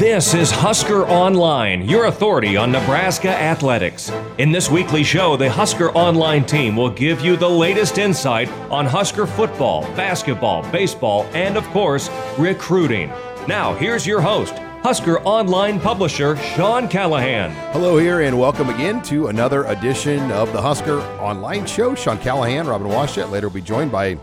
[0.00, 4.10] This is Husker Online, your authority on Nebraska athletics.
[4.38, 8.86] In this weekly show, the Husker Online team will give you the latest insight on
[8.86, 13.10] Husker football, basketball, baseball, and of course, recruiting.
[13.46, 17.50] Now, here's your host, Husker Online publisher Sean Callahan.
[17.72, 21.94] Hello, here, and welcome again to another edition of the Husker Online Show.
[21.94, 23.30] Sean Callahan, Robin Washut.
[23.30, 24.18] Later, will be joined by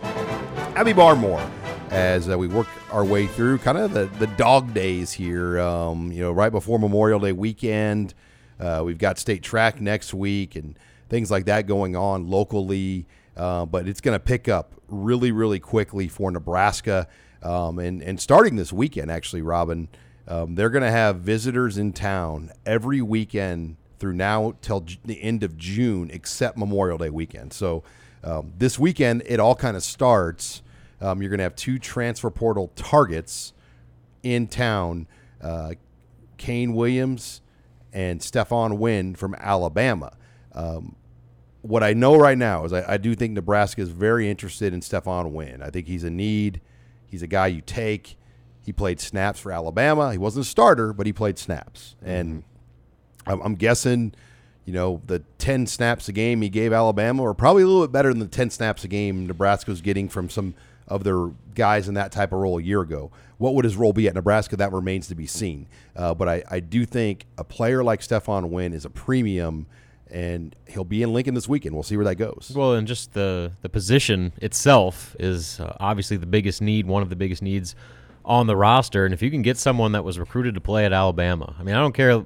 [0.75, 1.47] Abby Barmore
[1.91, 5.59] as uh, we work our way through kind of the, the dog days here.
[5.59, 8.13] Um, you know, right before Memorial Day weekend,
[8.59, 10.77] uh, we've got state track next week and
[11.09, 13.05] things like that going on locally.
[13.35, 17.07] Uh, but it's going to pick up really, really quickly for Nebraska.
[17.43, 19.87] Um, and, and starting this weekend, actually, Robin,
[20.27, 25.43] um, they're going to have visitors in town every weekend through now till the end
[25.43, 27.53] of June, except Memorial Day weekend.
[27.53, 27.83] So
[28.23, 30.61] um, this weekend, it all kind of starts
[31.01, 33.53] um, you're going to have two transfer portal targets
[34.23, 35.07] in town
[35.41, 35.73] uh,
[36.37, 37.41] Kaine Williams
[37.93, 40.13] and Stephon Wynn from Alabama.
[40.53, 40.95] Um,
[41.61, 44.81] what I know right now is I, I, do think Nebraska is very interested in
[44.81, 45.61] Stephon Wynn.
[45.61, 46.61] I think he's a need.
[47.05, 48.17] He's a guy you take.
[48.63, 50.11] He played snaps for Alabama.
[50.11, 51.95] He wasn't a starter, but he played snaps.
[52.03, 53.31] And mm-hmm.
[53.31, 54.13] I'm, I'm guessing–
[54.67, 57.91] you know, the 10 snaps a game he gave Alabama were probably a little bit
[57.93, 60.55] better than the 10 snaps a game Nebraska was getting from some
[60.87, 63.11] of their guys in that type of role a year ago.
[63.37, 64.55] What would his role be at Nebraska?
[64.55, 65.67] That remains to be seen.
[65.95, 69.67] Uh, but I, I do think a player like Stephon Wynn is a premium,
[70.09, 71.75] and he'll be in Lincoln this weekend.
[71.75, 72.51] We'll see where that goes.
[72.55, 77.09] Well, and just the the position itself is uh, obviously the biggest need, one of
[77.09, 77.75] the biggest needs
[78.25, 79.05] on the roster.
[79.05, 81.75] And if you can get someone that was recruited to play at Alabama, I mean,
[81.75, 82.23] I don't care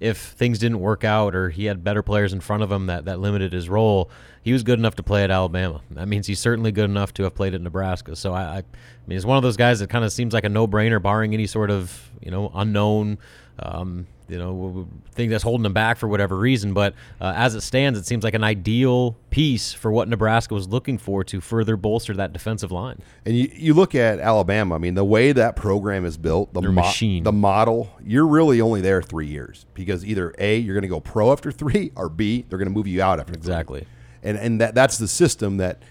[0.00, 3.04] if things didn't work out or he had better players in front of him that,
[3.04, 4.10] that limited his role,
[4.42, 5.80] he was good enough to play at Alabama.
[5.90, 8.16] That means he's certainly good enough to have played at Nebraska.
[8.16, 8.62] So I, I, I
[9.06, 11.46] mean, he's one of those guys that kind of seems like a no-brainer, barring any
[11.46, 13.18] sort of you know unknown
[13.58, 16.72] um, you know, thing that's holding them back for whatever reason.
[16.72, 20.68] But uh, as it stands, it seems like an ideal piece for what Nebraska was
[20.68, 23.00] looking for to further bolster that defensive line.
[23.26, 24.74] And you, you look at Alabama.
[24.74, 27.90] I mean, the way that program is built, the mo- machine, the model.
[28.02, 31.52] You're really only there three years because either a you're going to go pro after
[31.52, 33.80] three, or b they're going to move you out after exactly.
[33.80, 33.88] Three.
[34.30, 35.82] And and that that's the system that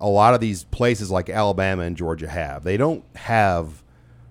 [0.00, 2.64] a lot of these places like Alabama and Georgia have.
[2.64, 3.84] They don't have,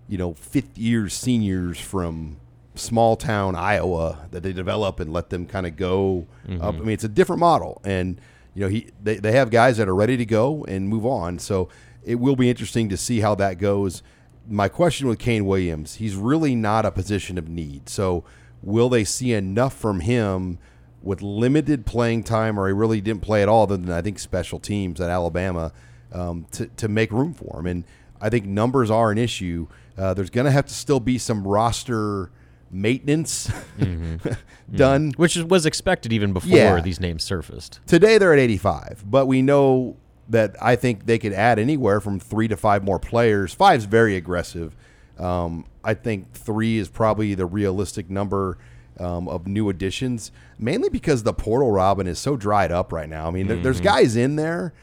[0.09, 2.40] you know, fifth year seniors from
[2.81, 6.61] small town Iowa that they develop and let them kind of go mm-hmm.
[6.61, 6.75] up.
[6.75, 8.19] I mean, it's a different model, and
[8.53, 11.39] you know, he they, they have guys that are ready to go and move on.
[11.39, 11.69] So
[12.03, 14.03] it will be interesting to see how that goes.
[14.49, 17.87] My question with Kaine Williams, he's really not a position of need.
[17.87, 18.23] So
[18.61, 20.57] will they see enough from him
[21.01, 24.19] with limited playing time, or he really didn't play at all, other than I think
[24.19, 25.71] special teams at Alabama,
[26.11, 27.67] um, to to make room for him?
[27.67, 27.83] And
[28.19, 29.67] I think numbers are an issue.
[29.97, 32.31] Uh, there's going to have to still be some roster
[32.71, 34.29] maintenance mm-hmm.
[34.75, 35.21] done, mm-hmm.
[35.21, 36.81] which was expected even before yeah.
[36.81, 37.79] these names surfaced.
[37.87, 39.97] Today they're at 85, but we know
[40.29, 43.53] that I think they could add anywhere from three to five more players.
[43.53, 44.75] Five's very aggressive.
[45.19, 48.57] Um, I think three is probably the realistic number
[48.99, 53.27] um, of new additions, mainly because the portal Robin is so dried up right now.
[53.27, 53.63] I mean, mm-hmm.
[53.63, 54.73] there's guys in there,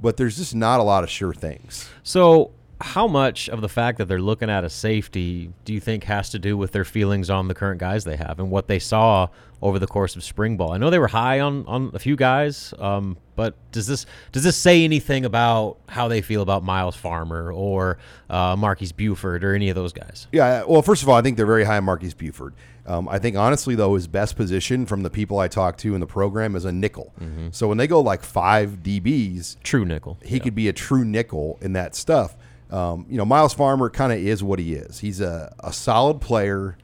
[0.00, 1.88] but there's just not a lot of sure things.
[2.02, 6.04] So how much of the fact that they're looking at a safety do you think
[6.04, 8.78] has to do with their feelings on the current guys they have and what they
[8.78, 9.28] saw
[9.60, 10.72] over the course of spring ball?
[10.72, 14.44] I know they were high on, on a few guys, um, but does this does
[14.44, 17.98] this say anything about how they feel about Myles Farmer or
[18.30, 20.28] uh, Marques Buford or any of those guys?
[20.30, 22.54] Yeah, well, first of all, I think they're very high on Marques Buford.
[22.86, 26.00] Um, I think honestly, though, his best position from the people I talked to in
[26.00, 27.12] the program is a nickel.
[27.20, 27.48] Mm-hmm.
[27.50, 30.42] So when they go like five DBs, true nickel, he yeah.
[30.44, 32.36] could be a true nickel in that stuff.
[32.70, 34.98] Um, you know, Myles Farmer kind of is what he is.
[35.00, 36.76] He's a, a solid player.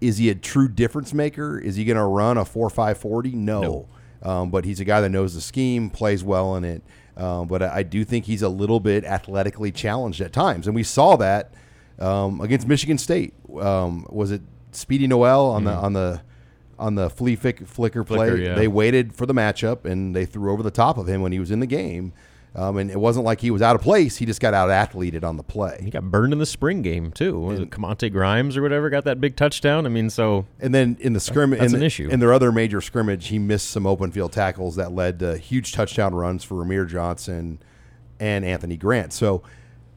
[0.00, 1.58] Is he a true difference maker?
[1.58, 3.32] Is he going to run a 4 5 40?
[3.32, 3.60] No.
[3.60, 3.88] no.
[4.22, 6.82] Um, but he's a guy that knows the scheme, plays well in it.
[7.16, 10.66] Um, but I, I, do think he's a little bit athletically challenged at times.
[10.66, 11.52] And we saw that
[11.98, 13.34] um, against Michigan State.
[13.58, 14.42] Um, was it
[14.72, 16.22] Speedy Noel on mm the on the
[16.78, 18.04] on the flea flicker play?
[18.04, 18.54] Flicker, yeah.
[18.54, 21.38] They waited for the matchup and they threw over the top of him when he
[21.38, 22.12] was in the game.
[22.54, 24.16] Um, and it wasn't like he was out of place.
[24.16, 25.78] He just got out athleted on the play.
[25.84, 27.38] He got burned in the spring game too.
[27.38, 29.86] Was it Camonte Grimes or whatever got that big touchdown?
[29.86, 32.08] I mean, so And then in the scrimmage, That's in, an issue.
[32.08, 35.72] in their other major scrimmage, he missed some open field tackles that led to huge
[35.72, 37.60] touchdown runs for Rahmir Johnson
[38.18, 39.12] and Anthony Grant.
[39.12, 39.42] So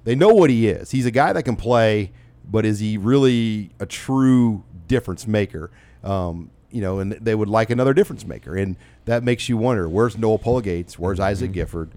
[0.04, 0.92] they know what he is.
[0.92, 2.12] He's a guy that can play,
[2.46, 5.72] but is he really a true difference maker?
[6.04, 8.76] Um, you know, and they would like another difference maker, and
[9.06, 10.98] that makes you wonder: Where's Noa Pola-Gates?
[10.98, 11.92] Where's Isaac Gifford?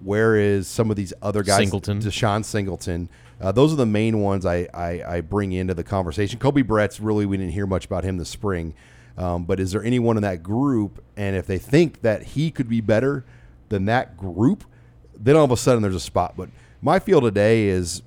[0.00, 1.58] Where is some of these other guys?
[1.58, 2.00] Singleton.
[2.00, 3.08] DeShon Singleton.
[3.40, 6.40] Uh, those are the main ones I, I, I bring into the conversation.
[6.40, 8.74] Koby Bretz really we didn't hear much about him this spring,
[9.16, 11.02] um, but is there anyone in that group?
[11.16, 13.24] And if they think that he could be better
[13.68, 14.64] than that group,
[15.16, 16.34] then all of a sudden there's a spot.
[16.36, 16.48] But
[16.82, 18.02] my feel today is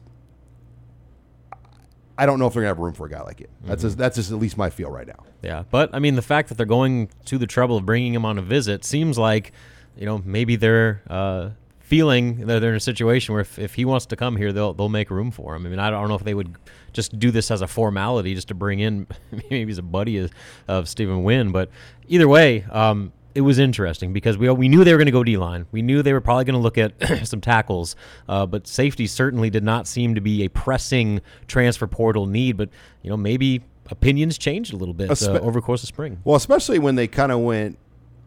[2.17, 3.49] I don't know if they're gonna have room for a guy like it.
[3.63, 5.23] That's just, that's just at least my feel right now.
[5.41, 8.25] Yeah, but I mean, the fact that they're going to the trouble of bringing him
[8.25, 9.53] on a visit seems like,
[9.97, 11.49] you know, maybe they're uh,
[11.79, 14.73] feeling that they're in a situation where if, if he wants to come here, they'll
[14.73, 15.65] they'll make room for him.
[15.65, 16.55] I mean, I don't know if they would
[16.93, 20.31] just do this as a formality, just to bring in maybe he's a buddy of,
[20.67, 21.69] of Stephon Wynn, but
[22.07, 22.63] either way.
[22.71, 25.65] Um, it was interesting because we we knew they were going to go D line.
[25.71, 26.93] We knew they were probably going to look at
[27.27, 27.95] some tackles,
[28.27, 32.57] uh, but safety certainly did not seem to be a pressing transfer portal need.
[32.57, 32.69] But
[33.01, 36.19] you know, maybe opinions changed a little bit uh, over the course of spring.
[36.23, 37.77] Well, especially when they kind of went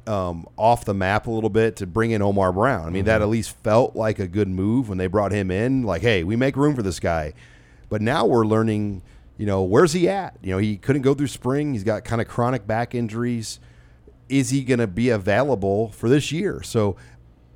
[0.07, 2.87] um, off the map a little bit to bring in Omar Brown.
[2.87, 5.83] I mean, that at least felt like a good move when they brought him in.
[5.83, 7.33] Like, hey, we make room for this guy.
[7.89, 9.03] But now we're learning,
[9.39, 10.37] you know, where's he at?
[10.43, 11.73] You know, he couldn't go through spring.
[11.73, 13.61] He's got kind of chronic back injuries.
[14.35, 16.61] Is he going to be available for this year?
[16.63, 16.97] So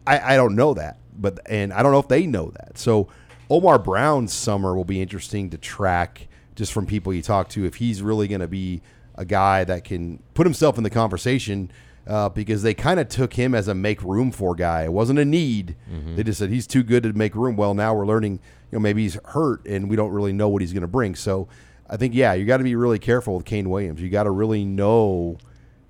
[0.06, 2.78] I, I don't know that, but and I don't know if they know that.
[2.78, 3.08] So
[3.50, 7.76] Omar Brown's summer will be interesting to track just from people you talk to if
[7.76, 8.80] he's really going to be
[9.16, 11.70] a guy that can put himself in the conversation
[12.06, 14.84] uh, because they kind of took him as a make room for guy.
[14.84, 15.74] It wasn't a need.
[16.14, 17.56] They just said he's too good to make room.
[17.56, 18.34] Well, now we're learning,
[18.70, 21.16] you know, maybe he's hurt and we don't really know what he's going to bring.
[21.16, 21.48] So
[21.90, 24.00] I think yeah, you got to be really careful with Kaine Williams.
[24.00, 25.38] You got to really know.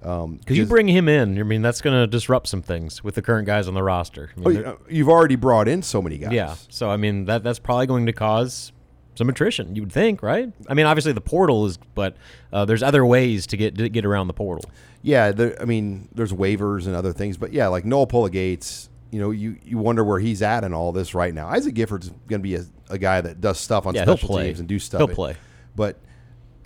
[0.02, 3.14] Um, Because you bring him in, I mean, that's going to disrupt some things with
[3.16, 4.30] the current guys on the roster.
[4.36, 6.32] I mean, oh, you- you've already brought in so many guys.
[6.32, 6.54] yeah.
[6.68, 8.72] So I mean, that that's probably going to cause
[9.16, 9.74] some attrition.
[9.74, 10.52] You would think, right?
[10.68, 12.16] I mean, obviously the portal is, but
[12.52, 14.70] uh, there's other ways to get to get around the portal.
[15.02, 19.20] Yeah, there, I mean, there's waivers and other things, but yeah, like Noa Gates, you
[19.20, 21.48] know, you, you wonder where he's at in all this right now.
[21.48, 24.58] Isaac Gifford's going to be a, a guy that does stuff on Yeah, special teams
[24.60, 25.00] and do stuff.
[25.00, 25.36] He'll play.
[25.74, 25.98] But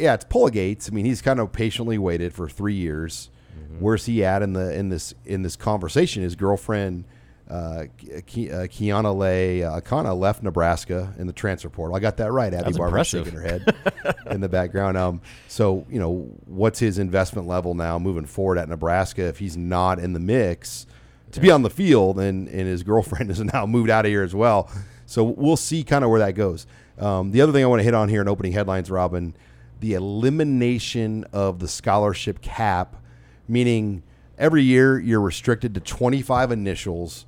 [0.03, 0.89] yeah, it's Gates.
[0.91, 3.31] I mean, he's kind of patiently waited for three years.
[3.57, 3.81] Mm-hmm.
[3.81, 6.23] Where's he at in the in this in this conversation?
[6.23, 7.05] His girlfriend,
[7.49, 7.85] uh,
[8.27, 11.95] Ki- uh, Keonilei uh, Akana left Nebraska in the transfer portal.
[11.95, 12.53] I got that right.
[12.53, 13.27] Abby That's Barber impressive.
[13.27, 14.97] shaking her head in the background.
[14.97, 19.57] Um, so you know, what's his investment level now moving forward at Nebraska if he's
[19.57, 20.87] not in the mix
[21.31, 24.23] to be on the field, and and his girlfriend is now moved out of here
[24.23, 24.71] as well.
[25.07, 26.67] So we'll see kind of where that goes.
[26.99, 29.35] Um, the other thing I want to hit on here in opening headlines, Robin,
[29.83, 32.97] the elimination of the scholarship cap,
[33.49, 34.05] meaning
[34.39, 37.27] every year you're restricted to 25 initials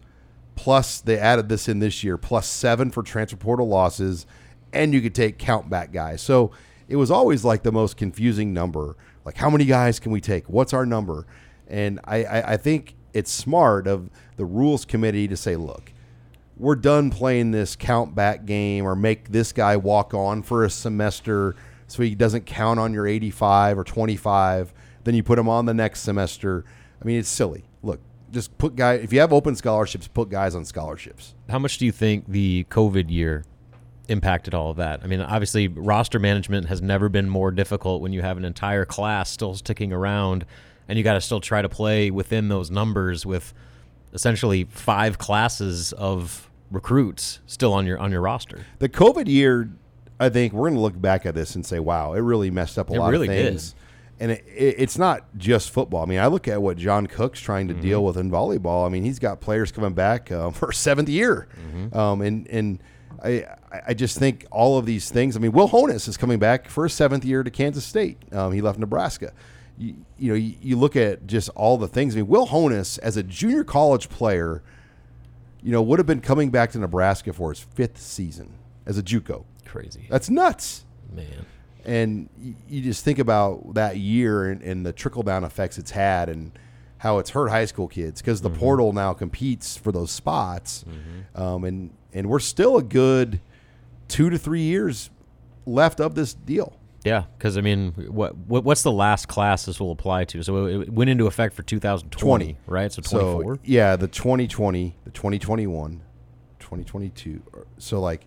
[0.54, 4.24] plus they added this in this year plus seven for transfer portal losses
[4.72, 6.22] and you could take count back guys.
[6.22, 6.52] So
[6.88, 8.96] it was always like the most confusing number.
[9.24, 10.48] Like how many guys can we take?
[10.48, 11.26] What's our number?
[11.66, 15.92] And i, I, I think it's smart of the rules committee to say look
[16.56, 20.70] we're done playing this count back game or make this guy walk on for a
[20.70, 21.56] semester
[21.94, 24.72] so he doesn't count on your 85 or 25
[25.04, 26.64] then you put him on the next semester
[27.00, 28.00] i mean it's silly look
[28.34, 31.86] just put guys, if you have open scholarships put guys on scholarships How much do
[31.86, 33.44] you think the COVID year
[34.08, 35.00] impacted all of that?
[35.02, 38.84] I mean, obviously, roster management has never been more difficult when you have an entire
[38.84, 40.44] class still sticking around,
[40.88, 43.54] and you got to still try to play within those numbers with
[44.12, 48.64] essentially five classes of recruits still on your on your roster.
[48.80, 49.70] the covid year
[50.20, 52.78] i think we're going to look back at this and say wow it really messed
[52.78, 53.28] up a lot of things.
[53.28, 53.54] It lot really of did.
[54.20, 57.40] and it, it, it's not just football i mean i look at what john cook's
[57.40, 60.70] trying to deal with in volleyball i mean he's got players coming back uh, for
[60.70, 61.48] a seventh year
[61.92, 62.78] um, and and
[63.22, 63.46] I,
[63.88, 65.34] I just think all of these things.
[65.34, 68.18] I mean, Will Honas is coming back for a seventh year to Kansas State.
[68.32, 69.32] Um, he left Nebraska.
[69.78, 72.14] You, you know, you, you look at just all the things.
[72.14, 74.62] I mean, Will Honas, as a junior college player,
[75.62, 78.52] you know, would have been coming back to Nebraska for his fifth season
[78.84, 79.44] as a JUCO.
[79.64, 80.84] Crazy, That's nuts.
[81.12, 81.46] man.
[81.86, 85.90] And y- you just think about that year and, and the trickle down effects it's
[85.90, 86.52] had and
[86.98, 90.84] how it's hurt high school kids because the portal now competes for those spots.
[91.34, 93.40] Um, and, and we're still a good
[94.08, 95.10] two to three years
[95.66, 96.78] left of this deal.
[97.04, 100.42] Yeah, because I mean, what, what what's the last class this will apply to?
[100.42, 102.56] So it, it went into effect for 2020, 20.
[102.66, 102.90] right?
[102.90, 103.56] So 24.
[103.56, 106.00] So, yeah, the 2020, the 2021,
[106.60, 107.42] 2022.
[107.76, 108.26] So like,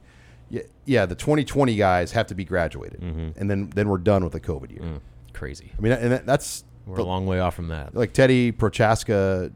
[0.50, 4.34] yeah, yeah, the 2020 guys have to be graduated, and then then we're done with
[4.34, 4.82] the COVID year.
[4.82, 5.00] Mm,
[5.34, 5.72] crazy.
[5.78, 7.94] I mean, and that, that's We're a long way off from that.
[7.96, 9.52] like Teddy Prochazka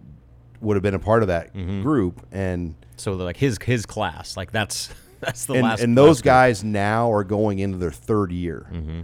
[0.62, 1.82] would have been a part of that Mm-hmm.
[1.82, 4.90] group, and So like his his class, like that's
[5.22, 5.82] that's the and, last.
[5.82, 6.26] and those last group.
[6.26, 9.02] guys now are going into their third year, Mm-hmm.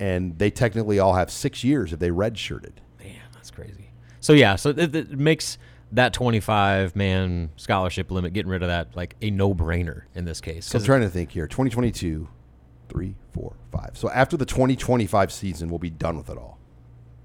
[0.00, 2.72] and they technically all have six years if they redshirted.
[2.98, 3.90] Man, that's crazy.
[4.20, 5.58] So yeah, so it, it makes
[5.92, 10.40] that 25 man scholarship limit, getting rid of that, like a no brainer in this
[10.40, 10.66] case.
[10.66, 11.46] So I'm trying to think here.
[11.46, 12.28] 2022,
[12.88, 13.90] three, four, five.
[13.94, 16.58] So after the 2025 season, we'll be done with it all.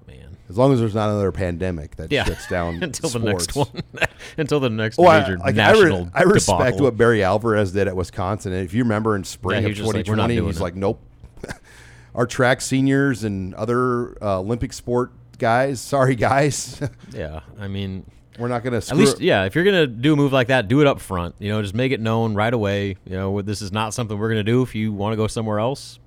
[0.06, 3.54] man, As long as there's not another pandemic that yeah, shuts down until the next
[3.56, 3.68] one,
[4.38, 6.82] until the next Well, I, major like, I, re- I respect debacle.
[6.84, 8.52] what Barry Alvarez did at Wisconsin.
[8.52, 10.58] And if you remember in spring Yeah, of was just like, "We're 2020, doing he's
[10.58, 11.00] it." like, nope.
[12.14, 16.80] Our track seniors and other uh, Olympic sport guys, sorry guys,
[17.12, 18.04] Yeah, I mean,
[18.38, 20.68] we're not going to at least yeah, if you're gonna do a move like that,
[20.68, 21.34] do it up front.
[21.38, 22.96] You know, just make it known right away.
[23.04, 24.62] You know, this is not something we're gonna do.
[24.62, 25.98] If you want to go somewhere else,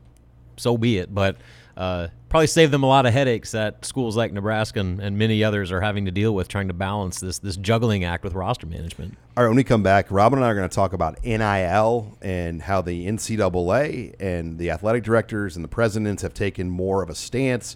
[0.58, 1.13] so be it.
[1.13, 1.38] But
[1.77, 5.44] uh, probably save them a lot of headaches that schools like Nebraska and, and many
[5.44, 8.65] others are having to deal with trying to balance this this juggling act with roster
[8.65, 9.17] management.
[9.38, 12.17] All right, when we come back, Robin and I are going to talk about NIL
[12.22, 17.10] and how the NCAA and the athletic directors and the presidents have taken more of
[17.10, 17.75] a stance.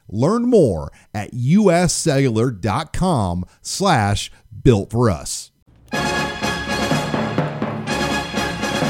[0.11, 4.31] Learn more at uscellular.com slash
[4.63, 5.51] built for us.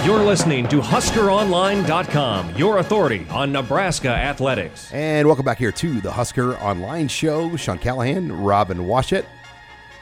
[0.03, 4.91] You're listening to HuskerOnline.com, your authority on Nebraska athletics.
[4.91, 7.55] And welcome back here to the Husker Online Show.
[7.55, 9.25] Sean Callahan, Robin Washut.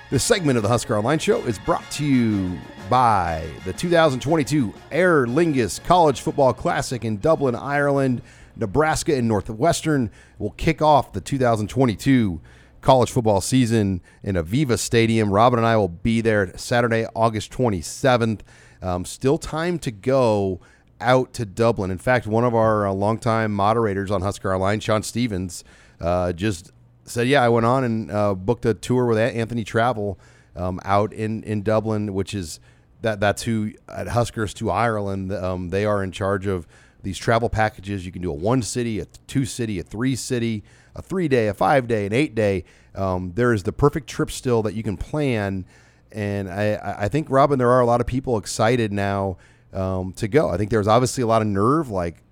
[0.09, 2.57] This segment of the Husker Online Show is brought to you
[2.89, 8.21] by the 2022 Aer Lingus College Football Classic in Dublin, Ireland.
[8.59, 12.41] Nebraska and Northwestern will kick off the 2022
[12.81, 15.31] college football season in Aviva Stadium.
[15.31, 18.41] Robin and I will be there Saturday, August 27th.
[18.81, 20.59] Um, still time to go
[21.01, 21.91] out to Dublin.
[21.91, 25.63] In fact, one of our uh, longtime moderators on Husker Online, Sean Stevens,
[25.99, 26.71] uh, just
[27.03, 30.17] said, "Yeah, I went on and uh, booked a tour with Anthony Travel
[30.55, 32.59] um, out in in Dublin, which is
[33.01, 35.31] that that's who at Huskers to Ireland.
[35.33, 36.67] Um, they are in charge of
[37.03, 38.05] these travel packages.
[38.05, 40.63] You can do a one city, a two city, a three city,
[40.95, 42.65] a three day, a five day, an eight day.
[42.95, 45.65] Um, there is the perfect trip still that you can plan."
[46.11, 49.37] And I, I- think Robin, there are a lot of people excited now
[49.73, 50.49] um, to go.
[50.49, 52.23] I think there's obviously a lot of nerve, like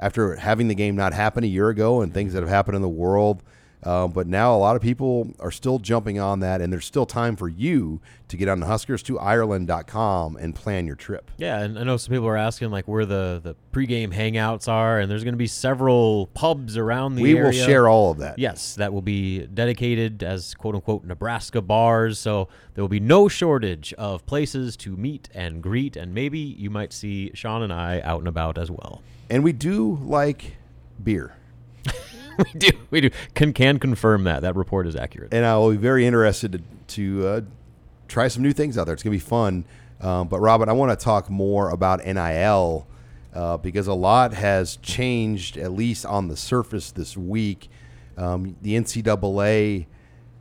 [0.00, 2.82] after having the game not happen a year ago and things that have happened in
[2.82, 3.42] the world.
[3.82, 7.06] Um, but now a lot of people are still jumping on that, and there's still
[7.06, 11.30] time for you to get on the Huskers2Ireland.com and plan your trip.
[11.38, 15.00] Yeah, and I know some people are asking like where the the pregame hangouts are,
[15.00, 17.44] and there's going to be several pubs around the we area.
[17.44, 18.38] will share all of that.
[18.38, 22.18] Yes, that will be dedicated as quote unquote Nebraska bars.
[22.18, 26.68] So there will be no shortage of places to meet and greet, and maybe you
[26.68, 29.02] might see Sean and I out and about as well.
[29.30, 30.56] And we do like
[31.02, 31.34] beer.
[32.54, 33.10] we do, we do.
[33.34, 35.32] Can can confirm that that report is accurate.
[35.32, 37.40] and I will be very interested to, to uh,
[38.08, 38.94] try some new things out there.
[38.94, 39.64] It's going to be fun.
[40.00, 42.86] Um, but Robin, I want to talk more about NIL
[43.34, 47.68] uh, because a lot has changed, at least on the surface this week.
[48.16, 49.86] Um, the NCAA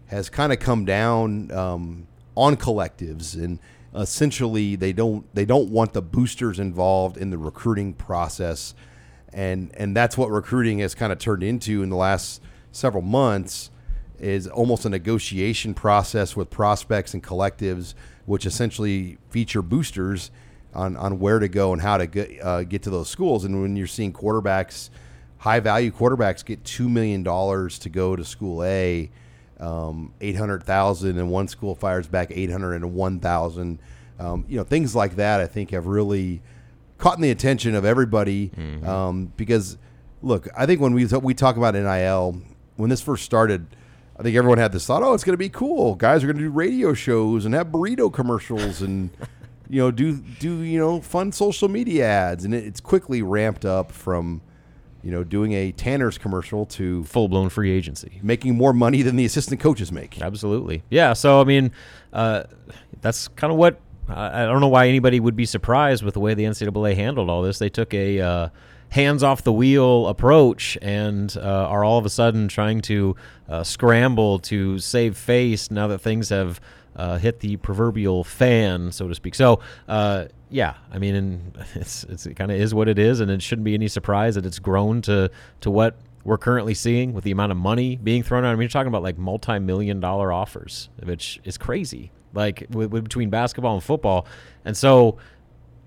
[0.07, 3.59] has kind of come down um, on collectives, and
[3.93, 8.73] essentially they don't they don't want the boosters involved in the recruiting process,
[9.33, 13.71] and and that's what recruiting has kind of turned into in the last several months
[14.19, 17.93] is almost a negotiation process with prospects and collectives,
[18.25, 20.31] which essentially feature boosters
[20.73, 23.45] on, on where to go and how to get, uh, get to those schools.
[23.45, 24.89] And when you're seeing quarterbacks,
[25.37, 29.09] high value quarterbacks get $2 million to go to school A,
[29.59, 33.79] um, 800,000 and one school fires back 801,000.
[34.19, 36.41] Um, you know, things like that I think have really
[36.99, 38.51] caught in the attention of everybody
[38.85, 39.77] um, because
[40.21, 42.41] look, I think when we we talk about NIL,
[42.75, 43.65] when this first started,
[44.17, 45.95] I think everyone had this thought, oh, it's going to be cool.
[45.95, 49.09] Guys are going to do radio shows and have burrito commercials and
[49.69, 53.65] you know do do you know fun social media ads, and it, it's quickly ramped
[53.65, 54.41] up from
[55.03, 58.19] you know doing a Tanner's commercial to Full blown free agency.
[58.21, 60.21] making more money than the assistant coaches make.
[60.21, 60.83] Absolutely.
[60.89, 61.13] Yeah.
[61.13, 61.71] So I mean,
[62.11, 62.43] uh,
[63.01, 63.79] that's kind of what
[64.09, 67.41] I, don't know why anybody would be surprised with the way the NCAA handled all
[67.41, 67.59] this.
[67.59, 68.49] They took a uh,
[68.89, 73.15] hands off the wheel approach and uh, are all of a sudden trying to
[73.47, 76.59] uh, scramble to save face now that things have
[76.95, 79.35] uh, hit the proverbial fan, so to speak.
[79.35, 83.31] So, uh, yeah, I mean, it's, it's it kind of is what it is, and
[83.31, 87.23] it shouldn't be any surprise that it's grown to to what we're currently seeing with
[87.23, 88.49] the amount of money being thrown out.
[88.49, 92.11] I mean, you're talking about like multi-million dollar offers, which is crazy.
[92.33, 94.25] Like with, with between basketball and football,
[94.65, 95.17] and so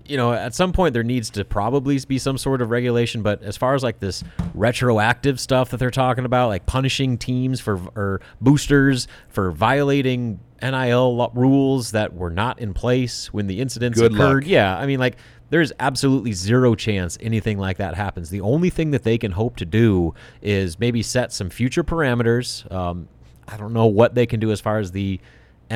[0.05, 3.21] you know, at some point there needs to probably be some sort of regulation.
[3.21, 4.23] But as far as like this
[4.53, 11.31] retroactive stuff that they're talking about, like punishing teams for or boosters for violating NIL
[11.33, 14.49] rules that were not in place when the incidents Good occurred, luck.
[14.51, 15.17] yeah, I mean, like
[15.49, 18.29] there's absolutely zero chance anything like that happens.
[18.29, 22.69] The only thing that they can hope to do is maybe set some future parameters.
[22.71, 23.07] Um,
[23.47, 25.19] I don't know what they can do as far as the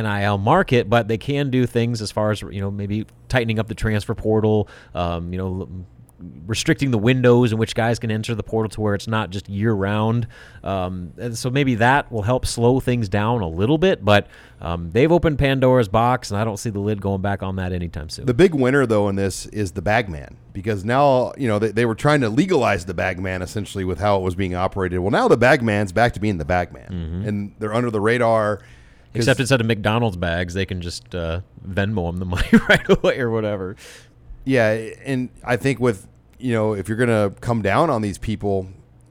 [0.01, 3.67] NIL market, but they can do things as far as you know, maybe tightening up
[3.67, 4.67] the transfer portal.
[4.93, 5.85] Um, you know,
[6.45, 9.47] restricting the windows in which guys can enter the portal to where it's not just
[9.49, 10.27] year round.
[10.63, 14.03] Um, and so maybe that will help slow things down a little bit.
[14.03, 14.27] But
[14.59, 17.71] um, they've opened Pandora's box, and I don't see the lid going back on that
[17.71, 18.25] anytime soon.
[18.25, 21.85] The big winner, though, in this is the bagman because now you know they, they
[21.85, 24.99] were trying to legalize the bagman essentially with how it was being operated.
[24.99, 28.61] Well, now the bagman's back to being the bagman, and they're under the radar.
[29.17, 33.19] Except instead of McDonald's bags, they can just uh, Venmo them the money right away
[33.19, 33.75] or whatever.
[34.45, 34.69] Yeah,
[35.03, 36.07] and I think with
[36.39, 38.69] you know if you're going to come down on these people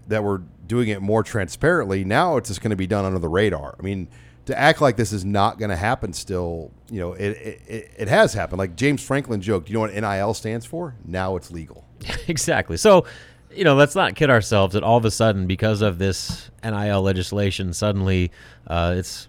[0.09, 3.29] that were doing it more transparently, now it's just going to be done under the
[3.29, 3.77] radar.
[3.79, 4.09] I mean,
[4.47, 7.31] to act like this is not going to happen still, you know, it,
[7.67, 8.59] it it has happened.
[8.59, 10.95] Like James Franklin joked, you know what NIL stands for?
[11.05, 11.85] Now it's legal.
[12.29, 12.77] exactly.
[12.77, 13.05] So,
[13.51, 17.03] you know, let's not kid ourselves that all of a sudden, because of this NIL
[17.03, 18.31] legislation, suddenly
[18.67, 19.29] uh, it's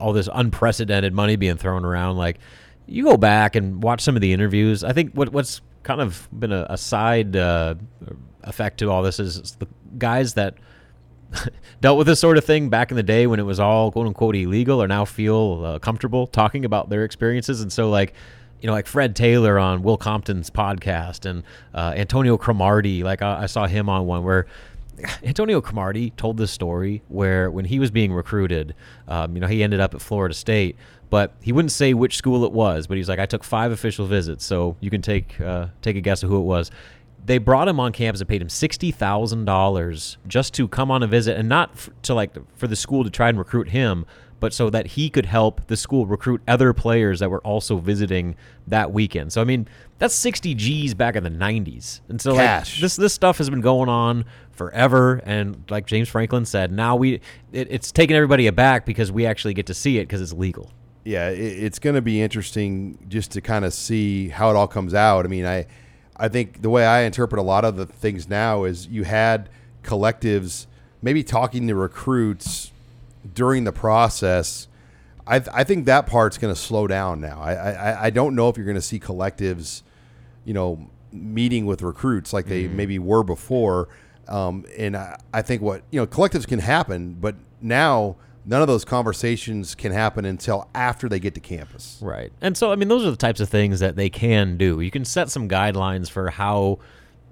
[0.00, 2.16] all this unprecedented money being thrown around.
[2.16, 2.38] Like,
[2.86, 4.82] you go back and watch some of the interviews.
[4.84, 7.74] I think what what's kind of been a, a side uh,
[8.42, 10.54] effect to all this is, is the guys that
[11.80, 14.06] dealt with this sort of thing back in the day when it was all quote
[14.06, 17.60] unquote illegal or now feel uh, comfortable talking about their experiences.
[17.60, 18.14] And so, like,
[18.60, 21.42] you know, like Fred Taylor on Will Compton's podcast and
[21.74, 24.46] uh, Antonio Cromartie, like I, I saw him on one where
[25.22, 28.74] Antonio Cromartie told this story where when he was being recruited,
[29.08, 30.76] um, you know, he ended up at Florida State,
[31.10, 32.86] but he wouldn't say which school it was.
[32.86, 36.00] But he's like, I took five official visits, so you can take uh, take a
[36.00, 36.70] guess of who it was.
[37.24, 41.02] They brought him on campus and paid him sixty thousand dollars just to come on
[41.02, 44.06] a visit, and not f- to like for the school to try and recruit him,
[44.40, 48.34] but so that he could help the school recruit other players that were also visiting
[48.66, 49.32] that weekend.
[49.32, 52.74] So I mean, that's sixty G's back in the '90s, and so Cash.
[52.74, 55.20] like this this stuff has been going on forever.
[55.24, 57.14] And like James Franklin said, now we
[57.52, 60.70] it, it's taking everybody aback because we actually get to see it because it's legal.
[61.04, 64.68] yeah, it, it's going to be interesting just to kind of see how it all
[64.68, 65.24] comes out.
[65.24, 65.66] I mean, I,
[66.16, 69.48] I think the way I interpret a lot of the things now is you had
[69.82, 70.66] collectives
[71.02, 72.72] maybe talking to recruits
[73.34, 74.68] during the process.
[75.26, 77.40] I, th- I think that part's going to slow down now.
[77.40, 79.82] I, I, I don't know if you're going to see collectives,
[80.44, 83.88] you know, meeting with recruits like they maybe were before.
[84.28, 88.68] Um, and I, I think what you know, collectives can happen, but now none of
[88.68, 91.98] those conversations can happen until after they get to campus.
[92.00, 92.32] Right.
[92.40, 94.80] And so, I mean, those are the types of things that they can do.
[94.80, 96.78] You can set some guidelines for how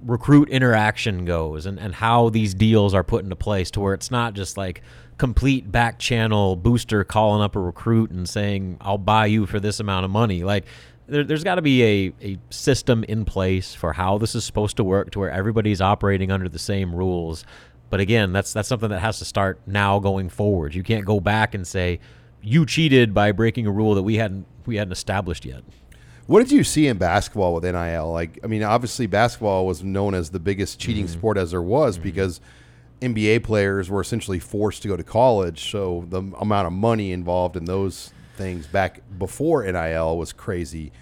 [0.02, 4.10] recruit interaction goes and, and how these deals are put into place to where it's
[4.10, 4.82] not just like
[5.18, 9.80] complete back channel booster calling up a recruit and saying, I'll buy you for this
[9.80, 10.44] amount of money.
[10.44, 10.64] Like,
[11.08, 14.76] there, there's got to be a, a system in place for how this is supposed
[14.76, 17.44] to work to where everybody's operating under the same rules.
[17.90, 20.74] But again, that's that's something that has to start now going forward.
[20.74, 22.00] You can't go back and say
[22.42, 25.64] you cheated by breaking a rule that we hadn't we hadn't established yet.
[26.26, 28.12] What did you see in basketball with NIL?
[28.12, 31.14] Like, I mean, obviously basketball was known as the biggest cheating mm-hmm.
[31.18, 32.04] sport as there was mm-hmm.
[32.04, 32.42] because
[33.00, 35.70] NBA players were essentially forced to go to college.
[35.70, 40.92] So the amount of money involved in those things back before NIL was crazy.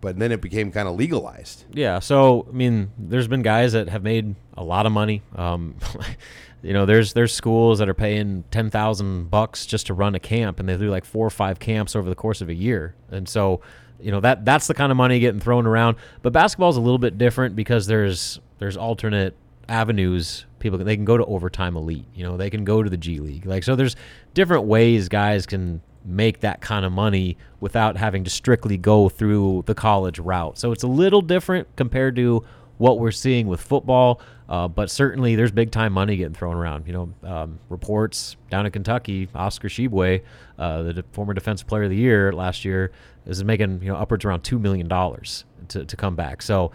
[0.00, 1.64] But then it became kind of legalized.
[1.72, 5.22] Yeah, so I mean, there's been guys that have made a lot of money.
[5.36, 5.76] Um,
[6.62, 10.20] you know, there's there's schools that are paying ten thousand bucks just to run a
[10.20, 12.94] camp, and they do like four or five camps over the course of a year.
[13.10, 13.60] And so,
[14.00, 15.96] you know, that that's the kind of money getting thrown around.
[16.22, 19.36] But basketball is a little bit different because there's there's alternate
[19.68, 20.46] avenues.
[20.60, 22.06] People can, they can go to overtime elite.
[22.14, 23.46] You know, they can go to the G League.
[23.46, 23.96] Like so, there's
[24.34, 29.64] different ways guys can make that kind of money without having to strictly go through
[29.66, 30.58] the college route.
[30.58, 32.44] So it's a little different compared to
[32.78, 34.20] what we're seeing with football.
[34.48, 36.86] Uh, but certainly, there's big time money getting thrown around.
[36.86, 40.22] You know, um, reports down in Kentucky, Oscar Tshiebwe,
[40.58, 42.90] uh, the de- former Defensive Player of the Year last year,
[43.26, 46.42] is making you know upwards around two million dollars to to come back.
[46.42, 46.72] So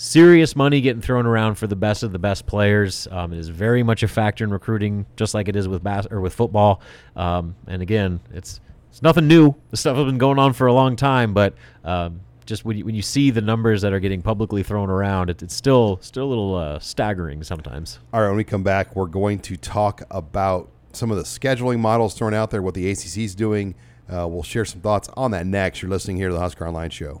[0.00, 3.06] serious money getting thrown around for the best of the best players.
[3.10, 6.32] Um, very much a factor in recruiting, just like it is with bas- or with
[6.32, 6.80] football.
[7.16, 9.54] Um, and again, it's it's nothing new.
[9.70, 12.84] The stuff has been going on for a long time, but um, just when you,
[12.84, 16.24] when you see the numbers that are getting publicly thrown around, it, it's still still
[16.24, 17.98] a little uh, staggering sometimes.
[18.12, 21.78] All right, when we come back, we're going to talk about some of the scheduling
[21.78, 23.74] models thrown out there, what the ACC is doing.
[24.10, 25.82] Uh, we'll share some thoughts on that next.
[25.82, 27.20] You're listening here to the Husker Online Show.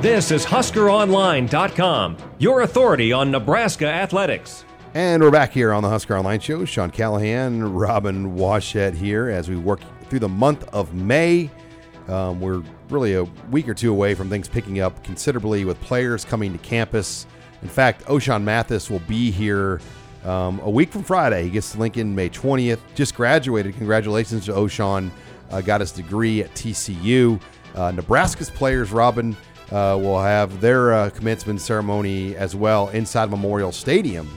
[0.00, 4.64] This is HuskerOnline.com, your authority on Nebraska athletics.
[4.94, 6.64] And we're back here on the Husker Online Show.
[6.64, 11.48] Sean Callahan, Robin Washut here as we work through the month of May.
[12.08, 16.24] Um, we're really a week or two away from things picking up considerably with players
[16.24, 17.26] coming to campus.
[17.62, 19.80] In fact, Ochaun Mathis will be here
[20.24, 21.44] um, a week from Friday.
[21.44, 22.80] He gets to Lincoln May 20th.
[22.94, 23.76] Just graduated.
[23.76, 25.10] Congratulations to Ochaun.
[25.50, 27.40] Uh, got his degree at TCU.
[27.74, 29.36] Uh, Nebraska's players, Robin,
[29.72, 34.28] uh, will have their uh, commencement ceremony as well inside Memorial Stadium,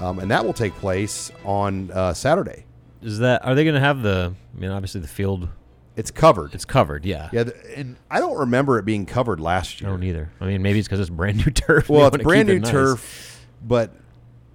[0.00, 2.64] um, and that will take place on uh, Saturday.
[3.02, 4.32] Is that are they going to have the?
[4.56, 5.48] I mean, obviously the field
[5.96, 6.52] It's covered.
[6.54, 7.04] it's covered.
[7.04, 7.28] Yeah.
[7.32, 9.88] yeah, th- and I don't remember it being covered last year.
[9.88, 10.30] I don't either.
[10.40, 11.88] I mean, maybe it's because it's brand new turf.
[11.88, 12.70] Well, it's brand new it nice.
[12.70, 13.94] turf, but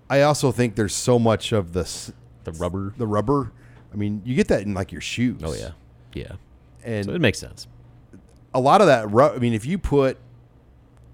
[0.10, 1.84] I also think there's so much of the
[2.43, 2.93] The rubber.
[2.97, 3.52] the rubber.
[3.93, 5.39] I mean, you get that in like your shoes.
[5.43, 5.71] Oh yeah,
[6.15, 6.34] yeah.
[6.84, 7.67] and So it makes sense.
[8.54, 9.06] a lot of that.
[9.36, 10.17] I mean, if you put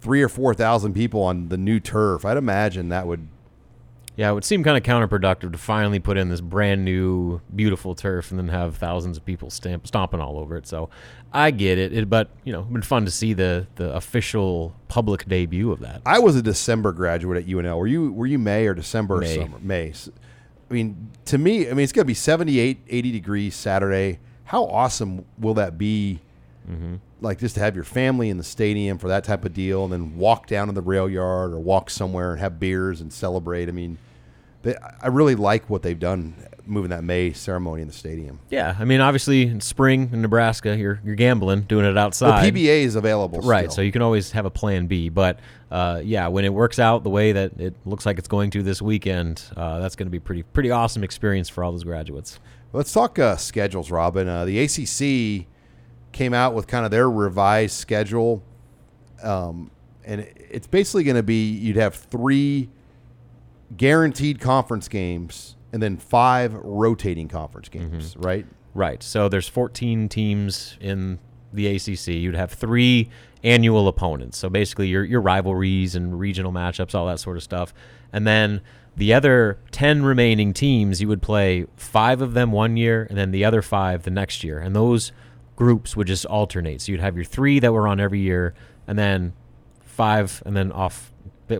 [0.02, 3.28] three or four thousand people on the new turf, I'd imagine that would.
[4.16, 7.96] Yeah, it would seem kind of counterproductive to finally put in this brand new, beautiful
[7.96, 10.68] turf and then have thousands of people stamp, stomping all over it.
[10.68, 10.90] So
[11.32, 14.76] I get it, it but you know, it's been fun to see the the official
[14.90, 16.02] public debut of that.
[16.06, 17.78] I was a December graduate at UNL.
[17.78, 18.12] Were you?
[18.12, 19.16] Were you May or December?
[19.16, 19.36] Or May.
[19.38, 19.58] summer?
[19.62, 19.94] May.
[20.70, 24.20] I mean, to me, I mean, it's going to be 78, 80 degrees Saturday.
[24.50, 26.22] How awesome will that be?
[26.68, 26.96] Mm-hmm.
[27.22, 29.94] Like just to have your family in the stadium for that type of deal, and
[29.94, 33.70] then walk down to the rail yard or walk somewhere and have beers and celebrate.
[33.70, 34.00] I mean,
[34.64, 36.34] they, I really like what they've done
[36.66, 38.40] moving that May ceremony in the stadium.
[38.50, 42.52] Yeah, I mean, obviously in spring in Nebraska, you're you're gambling, doing it outside.
[42.52, 42.66] The.
[42.66, 43.76] PBA is available, Right, still.
[43.76, 45.10] so you can always have a plan B.
[45.10, 48.50] But uh, yeah, when it works out the way that it looks like it's going
[48.50, 51.84] to this weekend, uh, that's going to be pretty pretty awesome experience for all those
[51.84, 52.40] graduates.
[52.72, 54.28] Let's talk uh, schedules, Robin.
[54.28, 55.48] Uh, the ACC
[56.12, 58.44] came out with kind of their revised schedule,
[59.24, 59.72] um,
[60.06, 62.70] and it's basically going to be you'd have three
[63.76, 68.46] guaranteed conference games and then five rotating conference games, right?
[68.74, 69.02] Right.
[69.04, 71.20] So there's 14 teams in
[71.54, 72.08] the ACC.
[72.08, 73.10] You'd have three
[73.44, 74.38] annual opponents.
[74.38, 77.74] So basically your your rivalries and regional matchups, all that sort of stuff.
[78.14, 78.62] And then
[79.00, 83.32] the other 10 remaining teams, you would play 5 of them one year and then
[83.32, 84.60] the other 5 the next year.
[84.60, 85.14] And those
[85.56, 86.82] groups would just alternate.
[86.82, 88.54] So you'd have your 3 that were on every year
[88.88, 89.34] and then
[89.82, 91.14] 5 and then off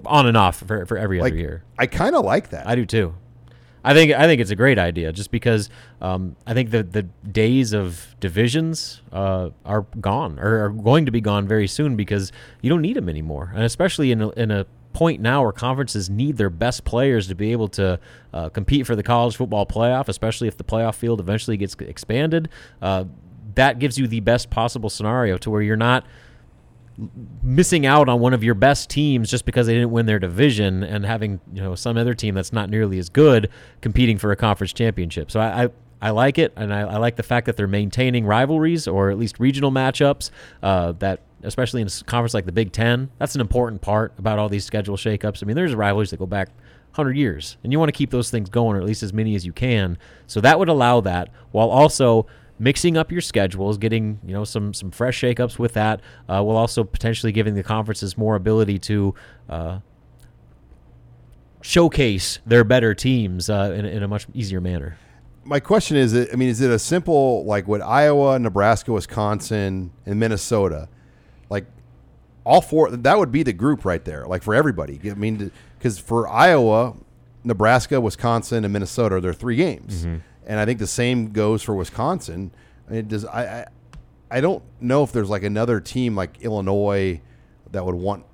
[0.06, 1.64] on and off for, for every Like other year.
[1.78, 2.68] I kind of like that.
[2.68, 3.16] I do too.
[3.82, 5.70] I think I think it's a great idea, just because
[6.02, 11.12] um, I think the the days of divisions uh, are gone or are going to
[11.14, 14.52] be gone very soon because you don't need them anymore, and especially in a, in
[14.52, 18.00] a point now where conferences need their best players to be able to
[18.34, 22.50] uh, compete for the college football playoff, especially if the playoff field eventually gets expanded.
[22.82, 23.06] Uh,
[23.56, 26.06] that gives you the best possible scenario to where you're not
[27.44, 30.84] missing out on one of your best teams just because they didn't win their division
[30.84, 33.50] and having you know some other team that's not nearly as good
[33.82, 35.32] competing for a conference championship.
[35.32, 35.70] So I I,
[36.02, 39.18] I like it, and I, I like the fact that they're maintaining rivalries or at
[39.18, 40.32] least regional matchups.
[40.62, 44.40] Uh, that especially in a conference like the Big Ten, that's an important part about
[44.40, 45.44] all these schedule shakeups.
[45.44, 46.50] I mean, there's rivalries that go back.
[46.94, 49.36] 100 years and you want to keep those things going or at least as many
[49.36, 52.26] as you can so that would allow that while also
[52.60, 56.58] mixing up your schedules, getting you know some some fresh shakeups with that, uh, will
[56.58, 59.16] also potentially giving the conferences more ability to
[59.50, 59.80] uh,
[61.62, 64.98] showcase their better teams uh, in, in a much easier manner.
[65.44, 70.20] My question is, I mean, is it a simple like what Iowa, Nebraska, Wisconsin, and
[70.20, 70.90] Minnesota,
[71.50, 71.66] like
[72.44, 75.00] all four that would be the group right there, like for everybody.
[75.10, 76.96] I mean, because for Iowa,
[77.44, 80.18] Nebraska, Wisconsin, and Minnesota there are their three games, mm-hmm.
[80.46, 82.52] and I think the same goes for Wisconsin.
[82.90, 83.26] It does.
[83.26, 83.66] I, I
[84.32, 87.22] I don't know if there's like another team like Illinois
[87.72, 88.26] that would want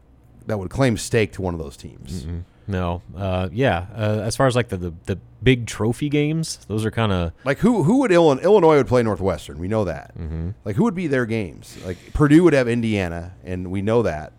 [0.46, 2.24] that would claim stake to one of those teams.
[2.24, 2.40] Mm-hmm.
[2.68, 3.86] No, uh, yeah.
[3.96, 7.32] Uh, as far as like the, the, the big trophy games, those are kind of
[7.44, 9.60] Like who who would Illinois, Illinois would play Northwestern?
[9.60, 10.18] We know that.
[10.18, 10.52] Mm-hmm.
[10.64, 11.78] Like who would be their games?
[11.86, 14.34] Like Purdue would have Indiana, and we know that.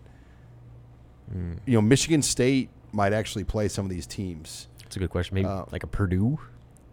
[1.65, 4.67] You know, Michigan State might actually play some of these teams.
[4.83, 5.35] That's a good question.
[5.35, 6.39] Maybe Uh, like a Purdue.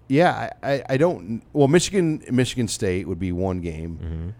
[0.09, 1.43] Yeah, I, I, I don't.
[1.53, 4.35] Well, Michigan Michigan State would be one game.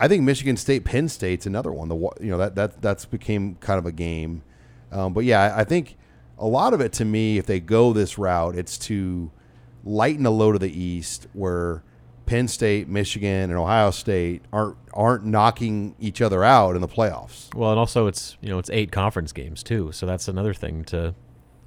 [0.00, 1.88] I think Michigan State Penn State's another one.
[1.88, 4.42] The you know that that that's became kind of a game.
[4.90, 5.96] Um, but yeah, I, I think
[6.42, 9.30] a lot of it to me, if they go this route, it's to
[9.84, 11.84] lighten the load of the East, where
[12.26, 17.54] Penn State, Michigan, and Ohio State aren't aren't knocking each other out in the playoffs.
[17.54, 20.84] Well, and also it's you know it's eight conference games too, so that's another thing
[20.86, 21.14] to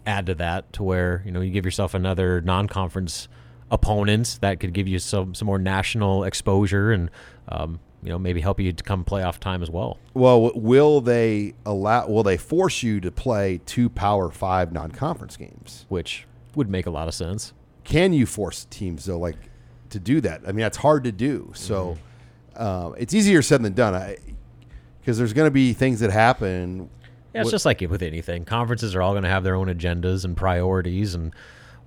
[0.06, 3.30] add to that, to where you know you give yourself another non-conference
[3.72, 7.10] opponents that could give you some some more national exposure and
[7.48, 9.98] um, you know maybe help you to come playoff time as well.
[10.14, 12.08] Well, will they allow?
[12.08, 15.86] Will they force you to play two Power Five non-conference games?
[15.90, 17.52] which would make a lot of sense.
[17.84, 19.36] can you force teams though like
[19.90, 21.98] to do that i mean that's hard to do so
[22.56, 24.16] um, it's easier said than done
[25.02, 26.90] because there's going to be things that happen
[27.34, 28.46] Yeah, it's just like with anything.
[28.46, 31.34] Conferences are all going to have their own agendas and priorities, and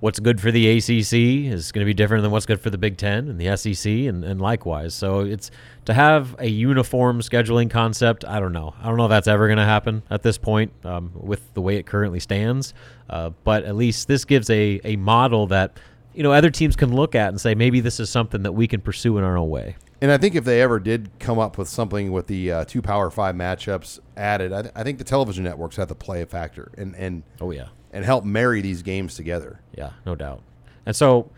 [0.00, 2.78] what's good for the ACC is going to be different than what's good for the
[2.78, 4.94] Big Ten and the SEC, and, and likewise.
[4.94, 5.50] So it's
[5.86, 8.24] to have a uniform scheduling concept.
[8.24, 8.74] I don't know.
[8.80, 11.60] I don't know if that's ever going to happen at this point um, with the
[11.60, 12.74] way it currently stands.
[13.10, 15.78] Uh, but at least this gives a a model that
[16.14, 18.66] you know other teams can look at and say maybe this is something that we
[18.66, 19.76] can pursue in our own way.
[20.00, 22.82] and i think if they ever did come up with something with the uh, two
[22.82, 26.26] power five matchups added I, th- I think the television networks have to play a
[26.26, 27.68] factor and and Oh yeah.
[27.98, 30.40] And help marry these games together Yeah, no doubt.
[30.86, 31.28] And so,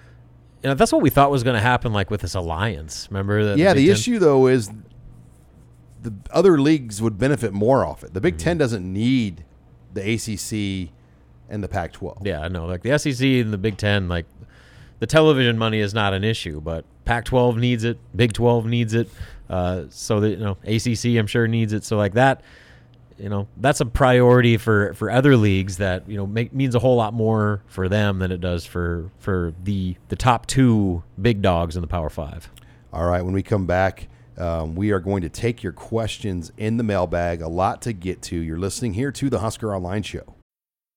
[0.62, 3.08] you know, that's what we thought was going to happen, like with this alliance.
[3.10, 3.56] Remember that?
[3.56, 4.70] yeah Big the issue though is
[6.02, 9.44] the other leagues would benefit more off it the big ten doesn't need
[9.94, 10.90] the acc
[11.48, 12.66] and the pac 12 Yeah, I know.
[12.66, 14.26] Like the SEC and the Big Ten, like
[15.00, 19.08] the television money is not an issue, but Pac-12 needs it, Big 12 needs it.
[19.48, 21.84] Uh, so that you know, ACC I'm sure needs it.
[21.84, 22.42] So like that,
[23.20, 26.78] you know, that's a priority for for other leagues that you know make, means a
[26.78, 31.42] whole lot more for them than it does for for the the top two big
[31.42, 32.50] dogs in the Power Five.
[32.92, 36.76] All right, when we come back, um, we are going to take your questions in
[36.76, 37.40] the mailbag.
[37.42, 38.37] A lot to get to.
[38.37, 40.39] You're listening here to the Husker Online Show.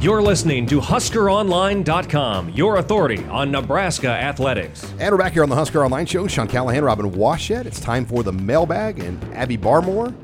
[0.00, 4.84] You're listening to HuskerOnline.com, your authority on Nebraska athletics.
[5.00, 6.28] And we're back here on the Husker Online Show.
[6.28, 7.66] Sean Callahan, Robin Washut.
[7.66, 10.14] It's time for the mailbag, and Abby Barmore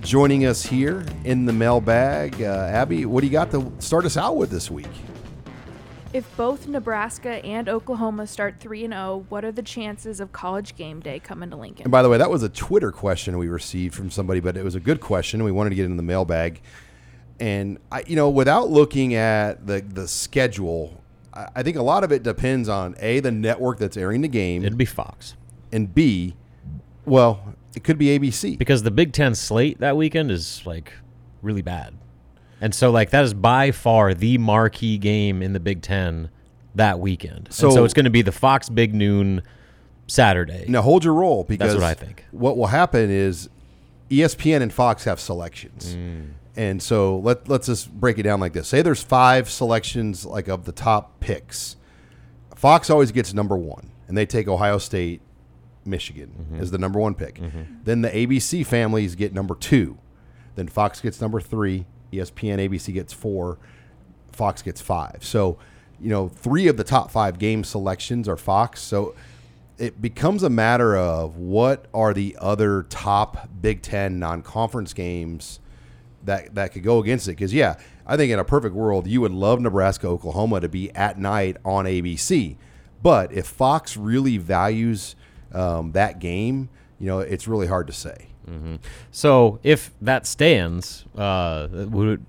[0.00, 2.40] joining us here in the mailbag.
[2.40, 4.88] Uh, Abby, what do you got to start us out with this week?
[6.14, 10.74] If both Nebraska and Oklahoma start 3 and 0, what are the chances of college
[10.74, 11.84] game day coming to Lincoln?
[11.84, 14.64] And by the way, that was a Twitter question we received from somebody, but it
[14.64, 15.44] was a good question.
[15.44, 16.62] We wanted to get in the mailbag.
[17.42, 21.02] And I, you know, without looking at the the schedule,
[21.34, 24.28] I, I think a lot of it depends on a the network that's airing the
[24.28, 25.34] game, It'd be Fox
[25.72, 26.36] and b,
[27.04, 28.56] well, it could be ABC.
[28.58, 30.92] because the Big Ten slate that weekend is like
[31.42, 31.94] really bad,
[32.60, 36.30] and so like that is by far the marquee game in the Big Ten
[36.76, 37.48] that weekend.
[37.50, 39.42] So, So- so it's going to be the Fox Big Noon
[40.06, 40.66] Saturday.
[40.68, 42.24] Now hold your roll because what I think.
[42.30, 43.48] What will happen is
[44.10, 45.96] ESPN and Fox have selections.
[45.96, 46.26] Mm.
[46.56, 48.68] And so let let's just break it down like this.
[48.68, 51.76] Say there's five selections like of the top picks.
[52.54, 55.20] Fox always gets number 1 and they take Ohio State,
[55.84, 56.60] Michigan Mm-hmm.
[56.60, 57.40] as the number 1 pick.
[57.84, 59.96] Then the ABC families get number 2.
[60.54, 63.58] Then Fox gets number 3, ESPN ABC gets 4,
[64.32, 65.18] Fox gets 5.
[65.24, 65.56] So,
[65.98, 68.80] you know, 3 of the top 5 game selections are Fox.
[68.82, 69.14] So
[69.78, 75.58] it becomes a matter of what are the other top Big Ten non-conference games
[76.24, 77.32] that that could go against it.
[77.32, 80.90] Because yeah, I think in a perfect world, you would love Nebraska Oklahoma to be
[80.92, 82.56] at night on ABC.
[83.02, 85.16] But if Fox really values
[85.52, 88.28] um, that game, you know, it's really hard to say.
[89.10, 92.24] So if that stands, uh, would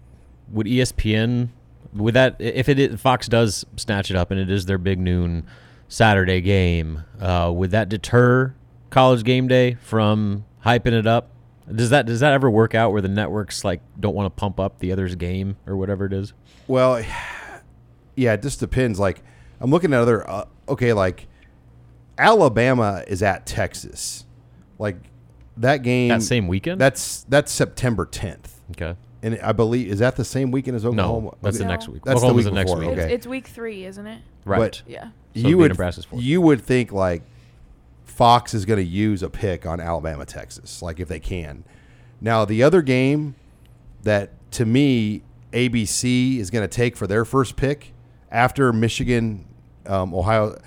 [0.51, 1.49] would ESPN
[1.93, 4.99] would that if it is, Fox does snatch it up and it is their big
[4.99, 5.45] noon
[5.87, 8.53] Saturday game, uh, would that deter
[8.89, 11.29] College Game Day from hyping it up?
[11.73, 14.59] Does that does that ever work out where the networks like don't want to pump
[14.59, 16.33] up the other's game or whatever it is?
[16.67, 17.03] Well,
[18.15, 18.99] yeah, it just depends.
[18.99, 19.21] Like,
[19.59, 20.29] I'm looking at other.
[20.29, 21.27] Uh, okay, like
[22.17, 24.25] Alabama is at Texas.
[24.79, 24.97] Like
[25.57, 26.09] that game.
[26.09, 26.79] That same weekend?
[26.81, 28.95] That's that's September 10th, Okay.
[29.21, 31.27] and I believe is that the same weekend as Oklahoma?
[31.27, 32.03] No, that's the next week.
[32.03, 32.97] That's the week the next before, week.
[32.97, 33.03] okay.
[33.05, 34.21] It's, it's week three, isn't it?
[34.45, 34.57] Right.
[34.57, 35.09] But Yeah.
[35.35, 37.23] So you would Nebraska's you would think like
[38.13, 41.63] Fox is going to use a pick on Alabama Texas, like if they can.
[42.21, 43.35] Now the other game
[44.03, 47.93] that to me ABC is going to take for their first pick
[48.31, 49.45] after Michigan,
[49.87, 50.59] um, Ohio.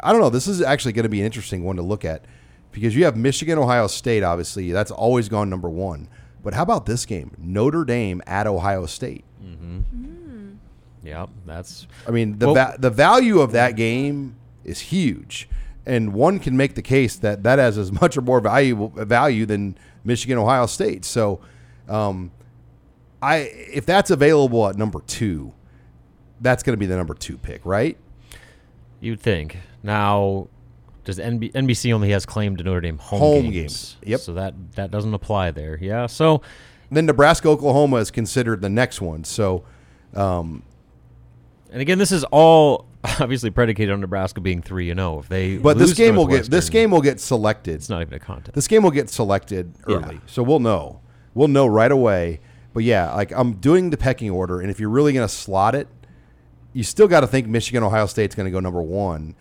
[0.00, 0.30] I don't know.
[0.30, 2.24] This is actually going to be an interesting one to look at
[2.70, 4.22] because you have Michigan, Ohio State.
[4.22, 6.08] Obviously, that's always gone number one.
[6.44, 9.24] But how about this game, Notre Dame at Ohio State?
[11.02, 15.48] Yep, that's I mean, the Well- va- the value of that game is huge,
[15.88, 19.46] and one can make the case that that has as much or more valuable value
[19.46, 21.04] than Michigan Ohio State.
[21.04, 21.40] So,
[21.88, 22.30] um,
[23.22, 23.36] I
[23.72, 25.52] if that's available at number two,
[26.40, 27.96] that's going to be the number two pick, right?
[29.00, 29.56] You'd think.
[29.82, 30.48] Now,
[31.04, 33.52] does NB- NBC only has claim to Notre Dame home, Home games?
[33.54, 33.96] games.
[34.04, 34.20] Yep.
[34.20, 35.78] So that that doesn't apply there.
[35.80, 36.06] Yeah.
[36.06, 36.42] So
[36.90, 39.24] Then Nebraska Oklahoma is considered the next one.
[39.24, 39.64] So,
[40.14, 40.62] um,
[41.70, 42.86] and again, this is all
[43.20, 45.20] obviously predicated on Nebraska being three and zero.
[45.20, 47.74] If they but lose this game will get this game will get selected.
[47.74, 48.54] It's not even a contest.
[48.54, 49.96] This game will get selected Yeah.
[49.96, 51.00] early, so we'll know.
[51.34, 52.40] We'll know right away.
[52.74, 55.74] But yeah, like I'm doing the pecking order, and if you're really going to slot
[55.74, 55.88] it,
[56.72, 59.34] you still got to think Michigan, Ohio State's going to go number one.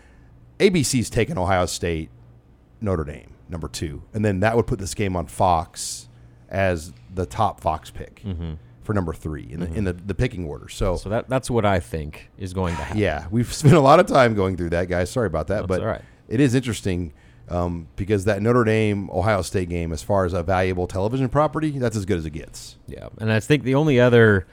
[0.59, 2.09] ABC's taking Ohio State,
[2.81, 6.09] Notre Dame number two, and then that would put this game on Fox
[6.49, 8.53] as the top Fox pick mm-hmm.
[8.87, 10.69] For number three in the in the, the picking order.
[10.69, 12.97] So, so that that's what I think is going to happen.
[12.97, 15.11] yeah, we've spent a lot of time going through that, guys.
[15.11, 16.01] Sorry about that, That's but right.
[16.29, 17.11] it is interesting
[17.49, 21.71] um, because that Notre Dame Ohio State game, as far as a valuable television property,
[21.71, 22.77] that's as good as it gets.
[22.87, 24.47] Yeah, and I think the only other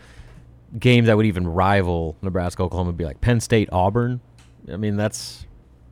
[0.77, 4.21] game that would even rival Nebraska Oklahoma would be like Penn State Auburn.
[4.69, 5.47] I mean, that's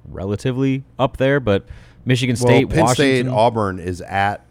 [0.05, 1.67] relatively up there, but
[2.05, 4.45] Michigan State, well, Penn Washington, State Auburn is at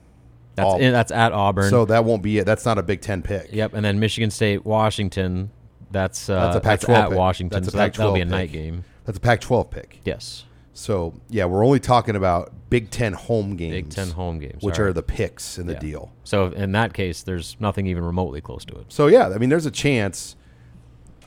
[0.56, 0.92] that's Auburn.
[0.92, 1.70] that's at Auburn.
[1.70, 2.46] so that won't be it.
[2.46, 3.50] That's not a Big Ten pick.
[3.52, 5.52] Yep, and then Michigan State, Washington.
[5.92, 7.18] That's uh, That's a Pac-12 at pick.
[7.18, 7.56] Washington.
[7.64, 8.84] That's a so that, that'll be a Pac-12 night game.
[9.06, 10.00] That's a Pac-12 pick.
[10.06, 13.74] Yes, So yeah, we're only talking about Big Ten home games.
[13.74, 15.80] Big Ten home games, which all are the picks in the Yeah.
[15.80, 16.12] deal.
[16.24, 18.86] So in that case, there's nothing even remotely close to it.
[18.90, 20.36] So yeah, I mean, there's a chance.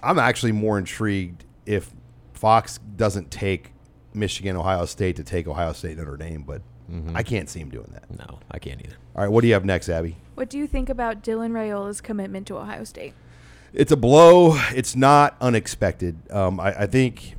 [0.02, 1.90] I'm actually more intrigued if
[2.32, 3.72] Fox doesn't take
[4.14, 7.16] Michigan, Ohio State to take Ohio State Notre Dame, but Mm-hmm.
[7.16, 8.10] I can't see him doing that.
[8.10, 8.96] No, I can't either.
[9.16, 10.16] All right, what do you have next, Abby?
[10.34, 13.14] What do you think about Dylan Raiola's commitment to Ohio State?
[13.72, 14.56] It's a blow.
[14.74, 16.16] It's not unexpected.
[16.30, 17.36] Um, I, I think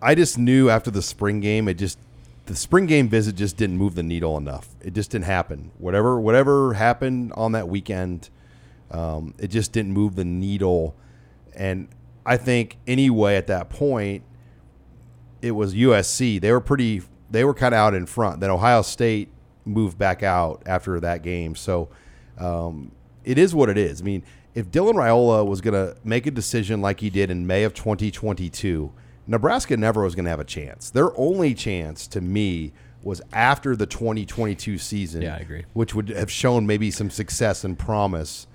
[0.00, 1.98] I just knew after the spring game, it just
[2.46, 4.68] the spring game visit just didn't move the needle enough.
[4.80, 5.70] It just didn't happen.
[5.78, 8.28] Whatever whatever happened on that weekend,
[8.90, 10.96] um, it just didn't move the needle.
[11.54, 11.88] And
[12.26, 14.24] I think anyway at that point,
[15.40, 16.40] it was USC.
[16.40, 17.02] They were pretty.
[17.32, 18.40] They were kind of out in front.
[18.40, 19.28] Then Ohio State
[19.64, 21.54] moved back out after that game.
[21.54, 21.88] So
[22.38, 22.92] um,
[23.24, 24.00] it is what it is.
[24.00, 24.22] I mean,
[24.54, 27.74] if Dylan Raiola was going to make a decision like he did in May of
[27.74, 28.92] 2022,
[29.26, 30.90] Nebraska never was going to have a chance.
[30.90, 35.22] Their only chance, to me, was after the 2022 season.
[35.22, 35.64] Yeah, I agree.
[35.72, 38.46] Which would have shown maybe some success and promise.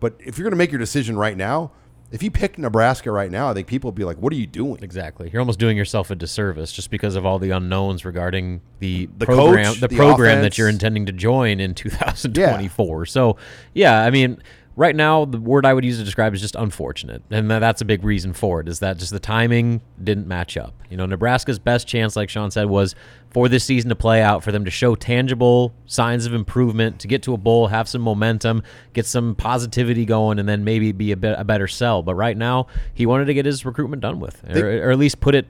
[0.00, 1.72] But if you're going to make your decision right now,
[2.10, 4.46] if you pick Nebraska right now, I think people would be like, "What are you
[4.46, 5.28] doing?" Exactly.
[5.32, 9.26] You're almost doing yourself a disservice just because of all the unknowns regarding the, The
[9.26, 10.54] program, coach, the, the program offense.
[10.54, 13.06] that you're intending to join in 2024.
[13.06, 13.36] So,
[13.74, 14.42] yeah, I mean,
[14.78, 17.84] right now the word I would use to describe is just unfortunate, and that's a
[17.84, 18.68] big reason for it.
[18.68, 20.72] Is that just the timing didn't match up?
[20.88, 22.94] You know, Nebraska's best chance, like Sean said, was
[23.30, 27.08] for this season to play out, for them to show tangible signs of improvement, to
[27.08, 28.62] get to a bowl, have some momentum,
[28.92, 32.02] get some positivity going, and then maybe be a bit a better sell.
[32.02, 35.20] But right now, he wanted to get his recruitment done with, or, or at least
[35.20, 35.46] put it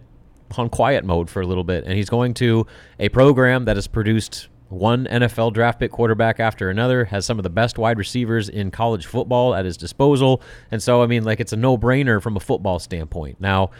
[0.57, 1.85] on quiet mode for a little bit.
[1.85, 2.67] And he's going to
[2.99, 7.43] a program that has produced one NFL draft pick quarterback after another, has some of
[7.43, 10.43] the best wide receivers in college football at his disposal.
[10.71, 13.41] And so, I mean, like, it's a no brainer from a football standpoint.
[13.41, 13.71] Now,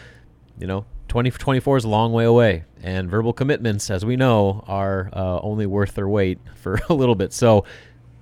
[0.57, 5.09] you know, 2024 is a long way away, and verbal commitments, as we know, are
[5.13, 7.33] uh, only worth their weight for a little bit.
[7.33, 7.65] So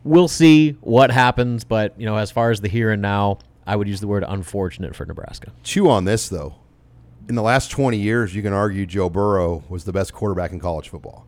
[0.03, 1.63] we'll see what happens.
[1.63, 4.23] But, you know, as far as the here and now, I would use the word
[4.27, 5.51] unfortunate for Nebraska.
[5.63, 6.55] Chew on this though.
[7.27, 10.59] In the last 20 years, you can argue Joe Burrow was the best quarterback in
[10.61, 11.27] college football.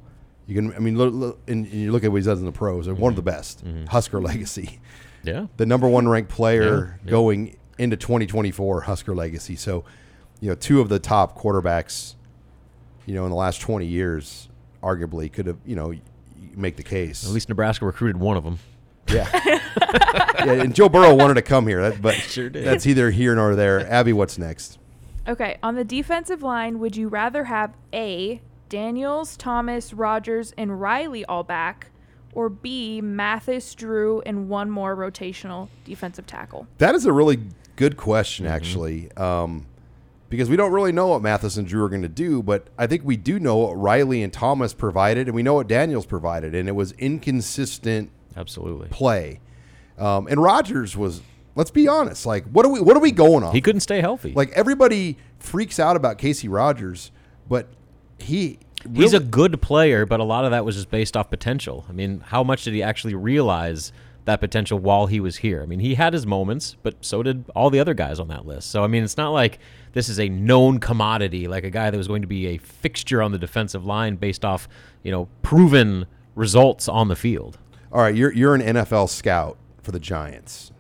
[0.50, 2.46] You can, I mean, look, look, and, and you look at what he does in
[2.48, 2.88] the pros.
[2.88, 3.38] They're one of the mm-hmm.
[3.38, 3.64] best.
[3.64, 3.86] Mm-hmm.
[3.86, 4.80] Husker legacy,
[5.24, 5.46] Yeah.
[5.58, 7.12] the number one ranked player Yeah, yeah.
[7.12, 8.82] going into 2024.
[8.82, 9.56] Husker legacy.
[9.56, 9.84] So,
[10.42, 12.16] you know, two of the top quarterbacks,
[13.06, 14.50] you know, in the last 20 years,
[14.82, 16.02] arguably could have, you know, y-
[16.56, 17.24] make the case.
[17.28, 18.58] At least Nebraska recruited one of them.
[19.08, 19.30] Yeah.
[19.46, 22.66] yeah, and Joe Burrow wanted to come here, that, but Sure did.
[22.66, 23.88] that's either here nor there.
[23.88, 24.80] Abby, what's next?
[25.28, 31.26] Okay, on the defensive line, would you rather have A, Daniels, Thomas, Rogers, and Riley
[31.26, 31.92] all back,
[32.34, 36.68] or B, Mathis, Drew, and one more rotational defensive tackle?
[36.78, 37.40] That is a really
[37.76, 39.66] good question, actually, um,
[40.30, 42.86] because we don't really know what Mathis and Drew are going to do, but I
[42.86, 46.54] think we do know what Riley and Thomas provided, and we know what Daniels provided,
[46.54, 48.90] and it was inconsistent Absolutely.
[48.90, 49.40] play.
[49.98, 51.22] Um, and Rogers was,
[51.56, 53.54] let's be honest, like what are we what are we going on?
[53.54, 54.34] He couldn't stay healthy.
[54.34, 57.12] like everybody freaks out about Casey Rogers,
[57.50, 57.68] but
[58.20, 58.60] he
[58.94, 61.86] He's a good player, but a lot of that was just based off potential.
[61.90, 63.92] I mean, how much did he actually realize
[64.24, 65.62] that potential while he was here?
[65.62, 68.46] I mean, he had his moments, but so did all the other guys on that
[68.46, 68.72] list.
[68.72, 69.60] So, I mean, it's not like
[69.92, 73.22] this is a known commodity, like a guy that was going to be a fixture
[73.22, 74.70] on the defensive line based off,
[75.04, 76.06] you know, proven
[76.36, 77.58] results on the field.
[77.92, 80.72] All right, you're you're an NFL scout for the Giants.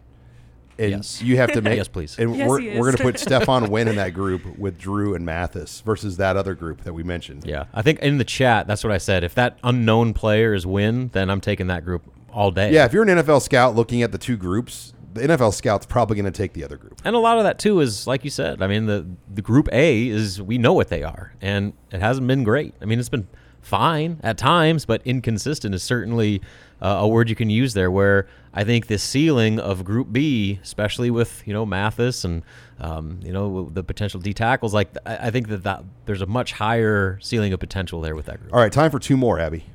[0.79, 1.21] And Yes.
[1.21, 2.17] you have to make Yes, please.
[2.17, 5.25] And Yes, we're, we're going to put Stephon Wynn in that group with Drew and
[5.25, 7.45] Mathis versus that other group that we mentioned.
[7.45, 9.23] Yeah, I think in the chat, that's what I said.
[9.23, 12.71] If that unknown player is Wynn, then I'm taking that group all day.
[12.71, 16.15] Yeah, if you're an NFL scout looking at the two groups, the NFL scout's probably
[16.15, 17.01] going to take the other group.
[17.03, 18.61] And a lot of that too is like you said.
[18.61, 22.27] I mean, the the group A is we know what they are, and it hasn't
[22.27, 22.73] been great.
[22.81, 23.27] I mean, it's been
[23.61, 26.41] fine at times, but inconsistent is certainly
[26.81, 27.91] uh, a word you can use there.
[27.91, 32.43] Where I think the ceiling of Group B, especially with you know Mathis and
[32.79, 36.27] um, you know the potential D tackles, like I, I think that, that there's a
[36.27, 38.53] much higher ceiling of potential there with that group.
[38.53, 39.65] All right, time for two more, Abby.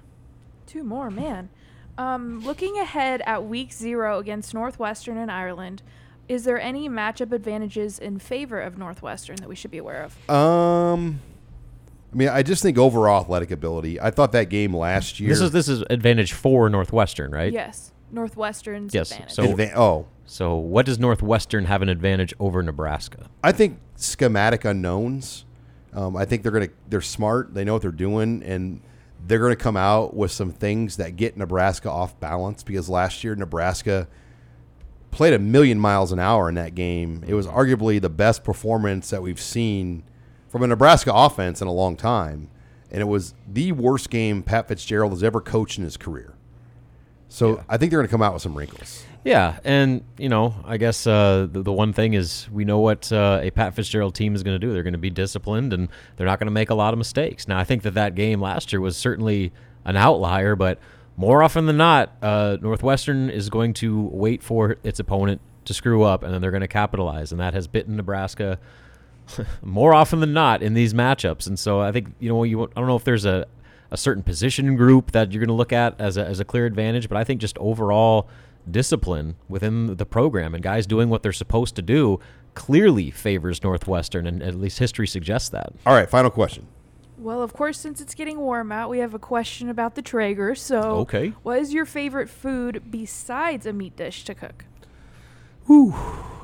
[0.67, 1.51] Two more, man.
[1.97, 5.83] Um, looking ahead at week zero against Northwestern and Ireland,
[6.29, 10.31] is there any matchup advantages in favor of Northwestern that we should be aware of?
[10.31, 11.21] Um,
[12.15, 14.01] I mean, I just think overall athletic ability.
[14.01, 15.31] I thought that game last year.
[15.31, 17.53] This is this is advantage for Northwestern, right?
[17.53, 19.35] Yes, Northwestern's Yes, advantage.
[19.35, 23.29] so- adva- oh, So what does Northwestern have an advantage over Nebraska?
[23.43, 25.45] I think schematic unknowns.
[25.93, 27.53] Um, I think they're gonna they're smart.
[27.53, 28.81] They know what they're doing, and
[29.27, 32.62] they're gonna come out with some things that get Nebraska off balance.
[32.62, 34.07] Because last year Nebraska
[35.11, 37.23] played a million miles an hour in that game.
[37.27, 40.05] It was arguably the best performance that we've seen
[40.55, 42.49] from a Nebraska offense in a long time,
[42.89, 46.33] and it was the worst game Pat Fitzgerald has ever coached in his career.
[47.29, 49.05] So I think they're gonna come out with some wrinkles.
[49.25, 53.11] Yeah, and you know, I guess uh, the, the one thing is we know what
[53.11, 54.73] uh, a Pat Fitzgerald team is going to do.
[54.73, 57.49] They're going to be disciplined, and they're not going to make a lot of mistakes.
[57.49, 59.53] Now, I think that that game last year was certainly
[59.85, 60.79] an outlier, but
[61.17, 66.05] more often than not, uh, Northwestern is going to wait for its opponent to screw
[66.05, 68.61] up, and then they're going to capitalize, and that has bitten Nebraska
[69.62, 71.47] more often than not in these matchups.
[71.47, 73.47] And so I think you know you I don't know if there's a
[73.91, 76.66] a certain position group that you're going to look at as a, as a clear
[76.66, 78.29] advantage, but I think just overall
[78.68, 82.18] discipline within the program and guys doing what they're supposed to do
[82.55, 85.72] clearly favors Northwestern, and at least history suggests that.
[85.87, 86.66] All right, final question.
[87.18, 90.55] Well, of course, since it's getting warm out, we have a question about the Traeger.
[90.57, 91.29] So, Okay.
[91.43, 94.64] what is your favorite food besides a meat dish to cook?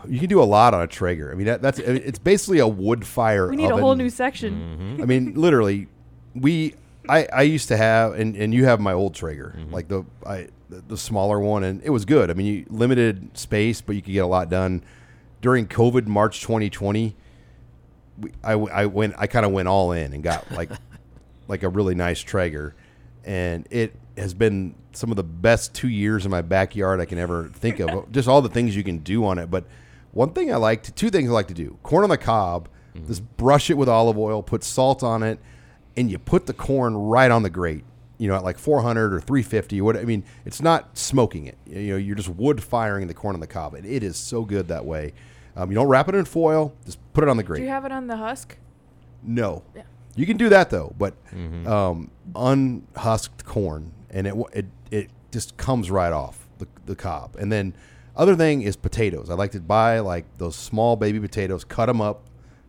[0.09, 1.31] You can do a lot on a Traeger.
[1.31, 3.49] I mean, that, that's it's basically a wood fire.
[3.49, 4.77] We need a whole new section.
[4.79, 5.03] Mm-hmm.
[5.03, 5.89] I mean, literally,
[6.35, 6.75] we
[7.09, 9.73] I I used to have and and you have my old Traeger, mm-hmm.
[9.73, 12.31] like the I the, the smaller one, and it was good.
[12.31, 14.83] I mean, you limited space, but you could get a lot done.
[15.41, 17.17] During COVID, March 2020,
[18.19, 20.71] we, I w- I went I kind of went all in and got like
[21.49, 22.75] like a really nice Traeger,
[23.25, 27.19] and it has been some of the best two years in my backyard I can
[27.19, 28.11] ever think of.
[28.13, 29.51] Just all the things you can do on it.
[29.51, 29.65] But
[30.13, 32.69] one thing I like to, two things I like to do: corn on the cob,
[33.07, 35.39] just brush it with olive oil, put salt on it,
[35.97, 37.85] and you put the corn right on the grate.
[38.19, 39.97] You know, at like 400 or 350 what.
[39.97, 41.57] I mean, it's not smoking it.
[41.67, 44.45] You know, you're just wood firing the corn on the cob, and it is so
[44.45, 45.13] good that way.
[45.57, 47.61] Um, you don't wrap it in foil; just put it on the grate.
[47.61, 48.57] Do you have it on the husk?
[49.23, 49.63] No.
[49.75, 49.83] Yeah.
[50.17, 51.15] You can do that though, but
[51.67, 57.37] um, unhusked corn, and it it it just comes right off the, the cob.
[57.37, 57.75] And then
[58.17, 59.31] other thing is potatoes.
[59.31, 62.25] I like to buy like those small baby potatoes, cut them up,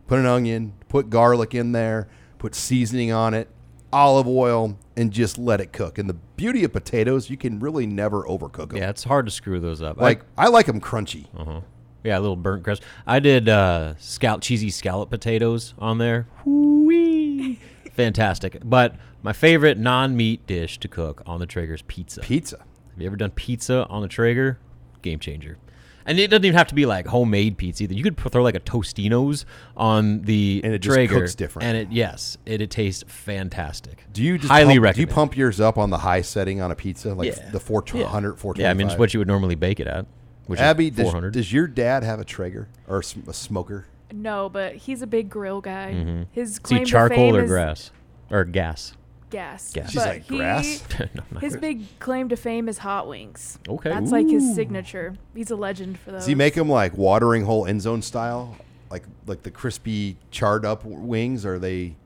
[0.06, 3.48] put an onion, put garlic in there, put seasoning on it,
[3.92, 5.98] olive oil, and just let it cook.
[5.98, 8.78] And the beauty of potatoes, you can really never overcook them.
[8.78, 9.98] Yeah, it's hard to screw those up.
[10.00, 11.26] Like I like them crunchy.
[11.36, 11.60] Uh-huh.
[12.04, 12.82] Yeah, a little burnt crust.
[13.06, 16.26] I did uh, scal- cheesy scallop potatoes on there.
[16.44, 17.60] Whoo-wee.
[17.92, 18.58] fantastic.
[18.64, 22.20] But my favorite non-meat dish to cook on the Traeger is pizza.
[22.20, 22.58] Pizza.
[22.58, 24.58] Have you ever done pizza on the Traeger?
[25.02, 25.58] Game changer.
[26.04, 27.94] And it doesn't even have to be like homemade pizza either.
[27.94, 29.46] You could throw like a Tostino's
[29.76, 31.68] on the And it just Traeger, cooks different.
[31.68, 34.04] And it yes, it, it tastes fantastic.
[34.12, 35.08] Do you just highly pump, Do recommend?
[35.10, 37.50] you pump yours up on the high setting on a pizza, like Yeah.
[37.50, 38.08] the 400, Yeah.
[38.08, 38.58] 425?
[38.60, 40.06] Yeah, I mean it's what you would normally bake it at,
[40.46, 41.34] which Abby, is does, 400.
[41.34, 43.86] does your dad have a Traeger or a, smoker?
[44.12, 45.92] No, but he's a big grill guy.
[45.94, 46.26] Mhm.
[46.32, 47.90] His Is he claim to charcoal fame or is grass
[48.28, 48.94] or gas?
[49.32, 49.72] Gas.
[49.72, 49.90] Gas.
[49.90, 50.84] She's But like, he- grass?
[51.32, 51.60] No, His grass.
[51.60, 53.58] big claim to fame is hot wings.
[53.68, 53.90] Okay.
[53.90, 55.14] That's like his signature.
[55.34, 56.20] He's a legend for those.
[56.20, 58.56] Does he make them like watering hole end zone style,
[58.90, 61.44] like like the crispy charred up wings?
[61.44, 61.96] Or are they?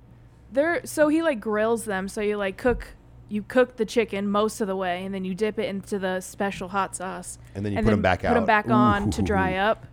[0.52, 2.08] They're so he like grills them.
[2.08, 2.86] So you like cook,
[3.28, 6.20] you cook the chicken most of the way, and then you dip it into the
[6.20, 7.38] special hot sauce.
[7.54, 8.28] And then you put them back out.
[8.28, 8.46] Put them out.
[8.46, 9.86] back on to dry up.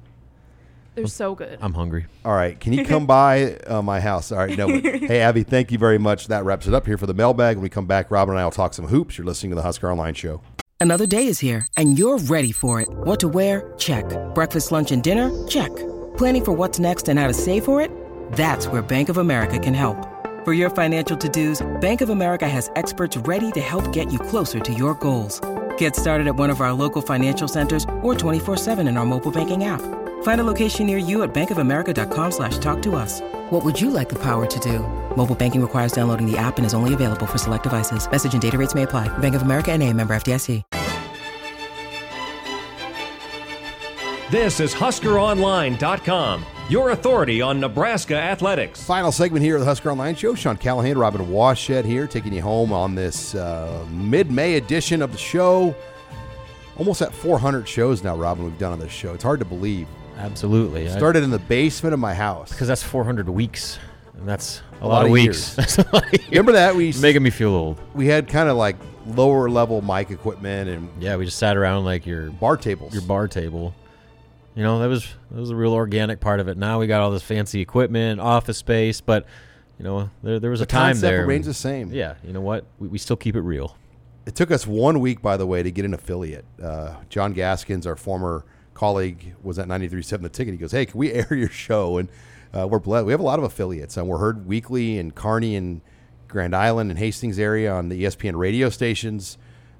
[0.96, 1.58] They're so good.
[1.62, 2.06] I'm hungry.
[2.24, 4.32] All right, can you come by uh, my house?
[4.32, 4.68] All right, no.
[4.68, 6.28] but- hey, Abby, thank you very much.
[6.28, 7.58] That wraps it up here for the mailbag.
[7.58, 9.18] When we come back, Robin and I will talk some hoops.
[9.18, 10.41] You're listening to the Husker Online Show.
[10.80, 12.89] Another day is here, and you're ready for it.
[12.89, 13.74] What to wear?
[13.78, 14.06] Check.
[14.36, 15.32] Breakfast, lunch, and dinner?
[15.48, 15.74] Check.
[16.18, 17.89] Planning for what's next and how to save for it?
[18.34, 19.96] That's where Bank of America can help.
[20.44, 24.60] For your financial to-dos, Bank of America has experts ready to help get you closer
[24.60, 25.39] to your goals.
[25.78, 29.64] Get started at one of our local financial centers or 24-7 in our mobile banking
[29.64, 29.82] app.
[30.24, 33.21] Find a location near you at bankofamerica.com slash talk to us.
[33.49, 34.80] What would you like the power to do?
[35.15, 38.09] Mobile banking requires downloading the app and is only available for select devices.
[38.09, 39.15] Message and data rates may apply.
[39.19, 40.63] Bank of America and a member FDIC.
[44.32, 48.82] This is HuskerOnline.com, your authority on Nebraska athletics.
[48.82, 50.34] Final segment here of the Husker Online Show.
[50.34, 55.19] Sean Callahan, Robin Washut here, taking you home on this uh, mid-May edition of the
[55.19, 55.76] show.
[56.78, 58.43] Almost at 400 shows now, Robin.
[58.43, 59.13] We've done on this show.
[59.13, 59.88] It's hard to believe.
[60.24, 60.88] Absolutely.
[60.89, 62.49] I- Started in the basement of my house.
[62.51, 63.78] because that's 400 weeks,
[64.17, 65.26] and that's a, A lot, lot of weeks.
[65.26, 65.55] years.
[65.55, 66.30] That's a lot of years.
[66.30, 67.80] Remember that we making me feel old.
[67.93, 71.84] we had kind of like lower level mic equipment and Yeah, we just sat around
[71.86, 72.93] like your bar tables.
[72.93, 73.74] your bar table.
[74.55, 76.57] You know, that was that was a real organic part of it.
[76.57, 79.26] Now we got all this fancy equipment, office space, but
[79.80, 81.21] you know, there there was The a time there.
[81.21, 81.91] remains when- the same.
[81.91, 82.65] Yeah, you know what?
[82.80, 83.76] We, we still keep it real.
[84.26, 86.45] It took us one week, by the way, to get an affiliate.
[86.61, 90.53] Uh, John Gaskins, our former colleague, was at 93.7 The Ticket.
[90.53, 91.97] He goes, hey, can we air your show?
[91.97, 92.09] And
[92.53, 93.05] uh, we're blessed.
[93.05, 95.82] We have a lot of affiliates, and we're heard weekly in Kearney and
[96.28, 99.38] Grand Island and Hastings area on the ESPN radio stations.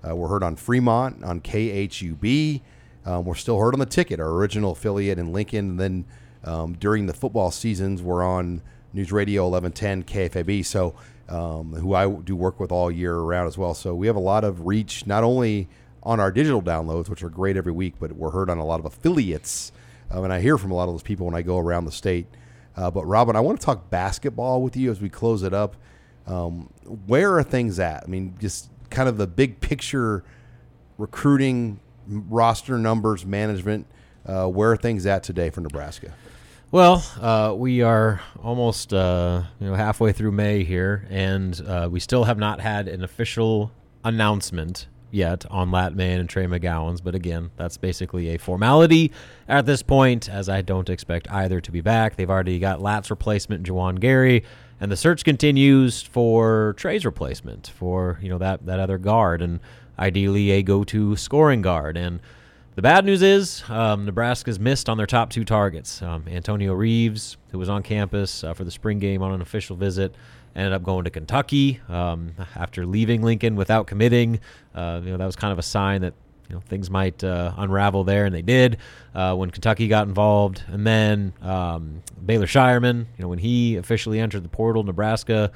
[0.08, 2.62] Uh, we're heard on Fremont, on KHUB.
[3.06, 5.72] Um, we're still heard on The Ticket, our original affiliate in Lincoln.
[5.72, 6.06] And then
[6.44, 8.62] um, during the football seasons, we're on
[8.94, 10.66] News Radio 1110 KFAB.
[10.66, 10.96] So,
[11.30, 13.74] um, who I do work with all year around as well.
[13.74, 15.70] So we have a lot of reach, not only
[16.04, 18.80] on our digital downloads, which are great every week, but we're heard on a lot
[18.80, 19.72] of affiliates.
[20.12, 21.92] Um, and I hear from a lot of those people when I go around the
[21.92, 22.28] state.
[22.76, 25.76] Uh, but Robin, I want to talk basketball with you as we close it up.
[26.28, 26.70] Um,
[27.08, 28.04] where are things at?
[28.04, 30.24] I mean, just kind of the big picture
[30.98, 33.88] recruiting, roster numbers, management.
[34.26, 36.14] Uh, where are things at today for Nebraska?
[36.72, 42.00] Well, uh, we are almost uh, you know halfway through May here, and uh, we
[42.00, 43.72] still have not had an official
[44.04, 47.04] announcement yet on Lat Mayen and Trey McGowens.
[47.04, 49.12] But again, that's basically a formality
[49.48, 52.16] at this point, as I don't expect either to be back.
[52.16, 54.44] They've already got Lat's replacement, Juwan Gary,
[54.82, 59.60] and the search continues for Trey's replacement for you know that that other guard, and
[59.98, 61.96] ideally a go-to scoring guard.
[61.98, 62.20] And
[62.76, 66.02] the bad news is um, Nebraska's missed on their top two targets.
[66.02, 69.76] Um, Antonio Reeves, who was on campus uh, for the spring game on an official
[69.76, 70.16] visit,
[70.56, 74.40] ended up going to Kentucky um, after leaving Lincoln without committing.
[74.74, 76.14] Uh, you know that was kind of a sign that
[76.50, 78.78] you know things might uh, unravel there, and they did
[79.16, 80.64] uh, when Kentucky got involved.
[80.68, 85.52] And then um, Baylor Scheierman, you know, when he officially entered the portal, Nebraska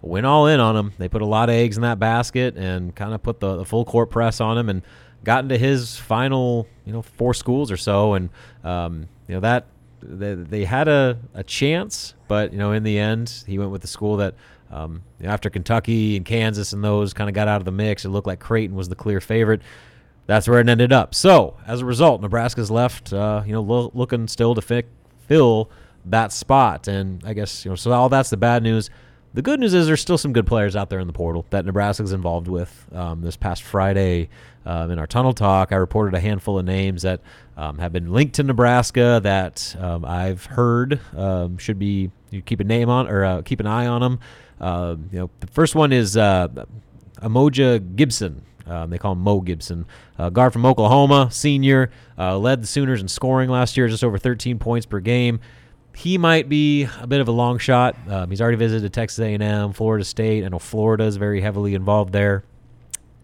[0.00, 0.92] went all in on him.
[0.98, 3.64] They put a lot of eggs in that basket and kind of put the, the
[3.64, 4.82] full court press on him and
[5.24, 8.14] got into his final, you know, four schools or so.
[8.14, 8.30] And,
[8.64, 9.66] um, you know, that
[10.02, 13.82] they, they had a, a chance, but, you know, in the end, he went with
[13.82, 14.34] the school that,
[14.70, 18.10] um, after Kentucky and Kansas and those kind of got out of the mix, it
[18.10, 19.62] looked like Creighton was the clear favorite.
[20.26, 21.14] That's where it ended up.
[21.14, 24.84] So, as a result, Nebraska's left, uh, you know, lo- looking still to fi-
[25.26, 25.70] fill
[26.04, 26.86] that spot.
[26.86, 28.90] And I guess, you know, so all that's the bad news.
[29.34, 31.66] The good news is there's still some good players out there in the portal that
[31.66, 32.86] Nebraska's involved with.
[32.92, 34.30] Um, this past Friday
[34.64, 37.20] um, in our tunnel talk, I reported a handful of names that
[37.56, 42.60] um, have been linked to Nebraska that um, I've heard um, should be you keep
[42.60, 44.20] a name on or uh, keep an eye on them.
[44.60, 46.48] Uh, you know, the first one is uh,
[47.20, 48.42] Umoja Gibson.
[48.66, 49.86] Um, they call him Mo Gibson.
[50.18, 54.18] Uh, guard from Oklahoma, senior, uh, led the Sooners in scoring last year, just over
[54.18, 55.40] 13 points per game.
[55.98, 57.96] He might be a bit of a long shot.
[58.08, 60.44] Um, he's already visited Texas A&M, Florida State.
[60.44, 62.44] I know Florida is very heavily involved there,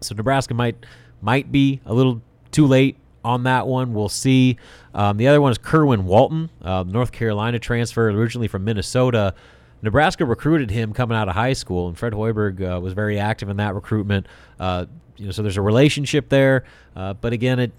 [0.01, 0.75] so Nebraska might
[1.21, 2.21] might be a little
[2.51, 3.93] too late on that one.
[3.93, 4.57] We'll see.
[4.93, 9.33] Um, the other one is Kerwin Walton, uh, North Carolina transfer, originally from Minnesota.
[9.81, 13.47] Nebraska recruited him coming out of high school, and Fred Hoiberg uh, was very active
[13.47, 14.27] in that recruitment.
[14.59, 16.65] Uh, you know, so there's a relationship there.
[16.93, 17.71] Uh, but again, it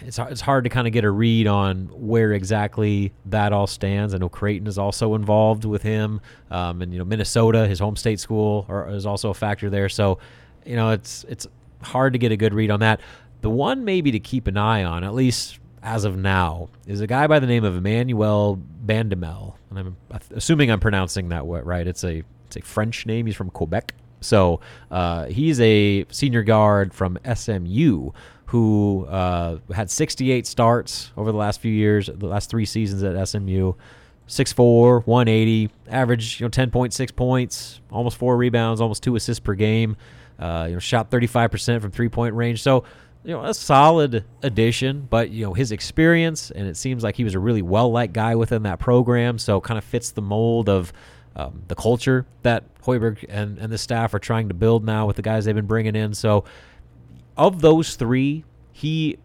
[0.00, 4.14] it's it's hard to kind of get a read on where exactly that all stands.
[4.14, 6.20] I know Creighton is also involved with him,
[6.50, 9.88] um, and you know Minnesota, his home state school, are, is also a factor there.
[9.88, 10.18] So,
[10.64, 11.46] you know, it's it's
[11.82, 13.00] hard to get a good read on that.
[13.40, 17.06] The one maybe to keep an eye on, at least as of now, is a
[17.06, 19.96] guy by the name of Emmanuel Bandoumel, and I'm
[20.34, 21.86] assuming I'm pronouncing that right.
[21.86, 23.26] It's a it's a French name.
[23.26, 23.94] He's from Quebec.
[24.20, 24.60] So
[24.90, 28.10] uh, he's a senior guard from SMU
[28.50, 33.28] who uh, had 68 starts over the last few years, the last three seasons at
[33.28, 33.74] SMU.
[34.26, 39.96] 6'4", 180, average you know 10.6 points, almost four rebounds, almost two assists per game.
[40.38, 42.62] Uh, you know, shot 35% from three point range.
[42.62, 42.84] So,
[43.24, 47.24] you know, a solid addition, but you know his experience, and it seems like he
[47.24, 49.38] was a really well liked guy within that program.
[49.38, 50.92] So, kind of fits the mold of
[51.36, 55.16] um, the culture that Hoiberg and and the staff are trying to build now with
[55.16, 56.14] the guys they've been bringing in.
[56.14, 56.44] So,
[57.40, 59.16] of those three, he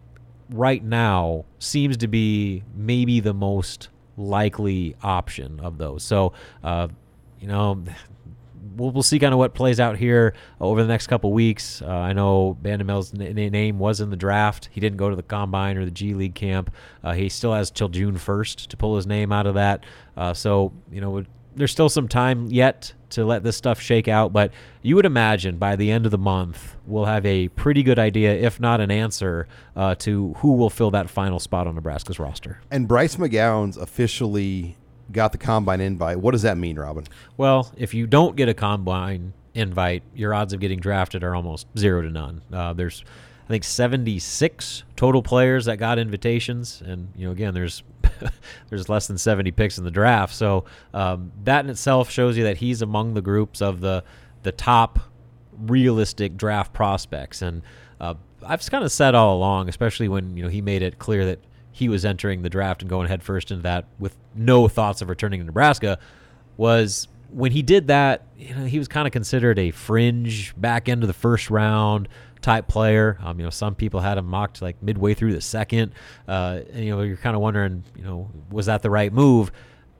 [0.48, 6.02] right now seems to be maybe the most likely option of those.
[6.02, 6.32] So,
[6.64, 6.88] uh,
[7.38, 7.84] you know,
[8.76, 11.82] we'll, we'll see kind of what plays out here over the next couple weeks.
[11.82, 14.70] Uh, I know Bandoumel's n- name was in the draft.
[14.72, 16.72] He didn't go to the combine or the G League camp.
[17.04, 19.84] Uh, he still has till June 1st to pull his name out of that.
[20.16, 21.22] Uh, so, you know,
[21.56, 24.52] there's still some time yet to let this stuff shake out, but
[24.82, 28.34] you would imagine by the end of the month we'll have a pretty good idea,
[28.34, 32.60] if not an answer, uh, to who will fill that final spot on Nebraska's roster.
[32.70, 34.76] And Bryce McGowens officially
[35.12, 36.20] got the combine invite.
[36.20, 37.06] What does that mean, Robin?
[37.36, 41.66] Well, if you don't get a combine invite, your odds of getting drafted are almost
[41.78, 42.42] zero to none.
[42.52, 43.04] Uh, there's
[43.46, 47.84] I think 76 total players that got invitations, and you know, again, there's
[48.68, 50.34] there's less than 70 picks in the draft.
[50.34, 50.64] So
[50.94, 54.04] um, that in itself shows you that he's among the groups of the
[54.42, 55.00] the top
[55.58, 57.42] realistic draft prospects.
[57.42, 57.62] And
[58.00, 58.14] uh,
[58.44, 61.40] I've kind of said all along, especially when you know he made it clear that
[61.72, 65.40] he was entering the draft and going headfirst into that with no thoughts of returning
[65.40, 65.98] to Nebraska,
[66.56, 70.88] was when he did that, you know, he was kind of considered a fringe back
[70.88, 72.08] end of the first round
[72.46, 73.18] type player.
[73.24, 75.90] Um, you know, some people had him mocked like midway through the second.
[76.28, 79.50] Uh, and, you know, you're kind of wondering, you know, was that the right move?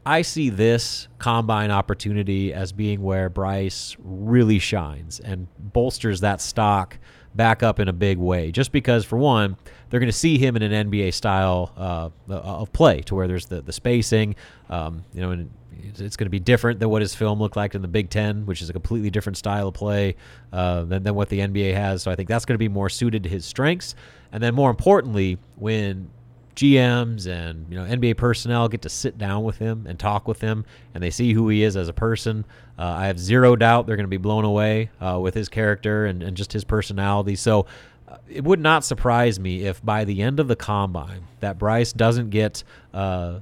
[0.06, 6.98] I see this combine opportunity as being where Bryce really shines and bolsters that stock
[7.34, 8.52] back up in a big way.
[8.52, 9.56] Just because, for one,
[9.90, 13.46] they're going to see him in an NBA style uh, of play, to where there's
[13.46, 14.36] the the spacing,
[14.70, 15.50] um, you know, and
[15.82, 18.46] it's going to be different than what his film looked like in the Big Ten,
[18.46, 20.16] which is a completely different style of play
[20.52, 22.02] uh, than, than what the NBA has.
[22.02, 23.94] So I think that's going to be more suited to his strengths.
[24.32, 26.10] And then more importantly, when
[26.56, 30.40] GMs and you know NBA personnel get to sit down with him and talk with
[30.40, 30.64] him,
[30.94, 32.44] and they see who he is as a person.
[32.78, 36.06] Uh, I have zero doubt they're going to be blown away uh, with his character
[36.06, 37.36] and, and just his personality.
[37.36, 37.66] So
[38.08, 41.92] uh, it would not surprise me if by the end of the combine that Bryce
[41.92, 42.64] doesn't get
[42.94, 43.40] uh,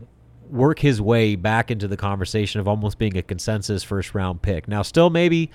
[0.54, 4.68] work his way back into the conversation of almost being a consensus first round pick.
[4.68, 5.50] Now, still maybe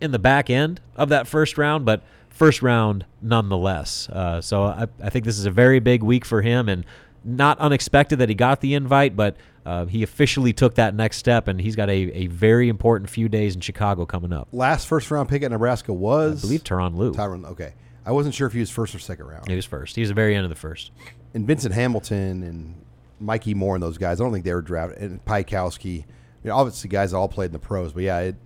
[0.00, 4.08] in the back end of that first round, but first round nonetheless.
[4.08, 6.84] Uh, so I, I, think this is a very big week for him and
[7.24, 9.36] not unexpected that he got the invite, but
[9.66, 13.28] uh, he officially took that next step and he's got a, a very important few
[13.28, 14.48] days in Chicago coming up.
[14.52, 16.42] Last first round pick at Nebraska was?
[16.42, 17.12] I believe Tyronn Lue.
[17.12, 17.74] Tyronn, okay.
[18.06, 19.46] I wasn't sure if he was first or second round.
[19.46, 19.94] He was first.
[19.94, 20.90] He was the very end of the first.
[21.34, 22.74] And Venson Hamilton and
[23.20, 24.20] Mikki Moore and those guys.
[24.20, 25.02] I don't think they were drafted.
[25.02, 26.04] And Piatkowski, you
[26.44, 28.36] know, obviously guys all played in the pros, but yeah, it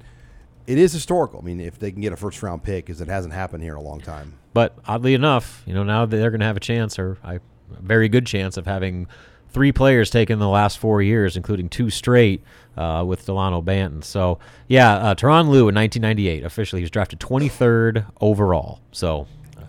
[0.66, 1.40] it is historical.
[1.40, 3.72] I mean, if they can get a first round pick, because it hasn't happened here
[3.72, 4.34] in a long time.
[4.52, 7.40] But oddly enough, you know, now they're going to have a chance, or a
[7.80, 9.06] very good chance of having
[9.50, 12.42] three players taken in the last four years, including two straight
[12.76, 14.02] uh, with Delano Banton.
[14.02, 18.80] So, yeah, uh, Tyronn Lue in 1998, officially, he was drafted 23rd overall.
[18.90, 19.62] So, I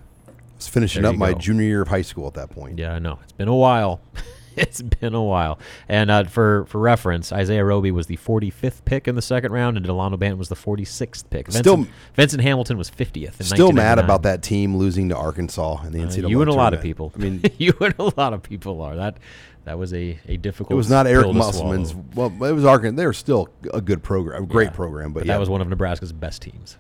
[0.56, 2.80] was finishing up my junior year of high school at that point.
[2.80, 3.20] Yeah, I know.
[3.24, 4.02] It's been a while.
[4.58, 5.60] it's been a while.
[5.90, 9.78] And uh, for for reference, Isaiah Roby was the 45th pick in the second round,
[9.78, 11.48] and Delano Banton was the 46th pick.
[11.48, 11.88] Venson, still,
[12.18, 13.44] Venson Hamilton was 50th.
[13.44, 16.26] still mad about that team losing to Arkansas in the NCAA.
[16.26, 17.12] Uh, you and a lot of people.
[17.16, 19.18] I mean, you and a lot of people are that.
[19.66, 20.72] That was a, a difficult.
[20.74, 21.96] It was not Eric Musselman's.
[22.14, 22.98] Well, it was Arkansas.
[22.98, 25.34] They were still a good program, a great yeah, program, but, but yeah.
[25.34, 26.78] that was one of Nebraska's best teams.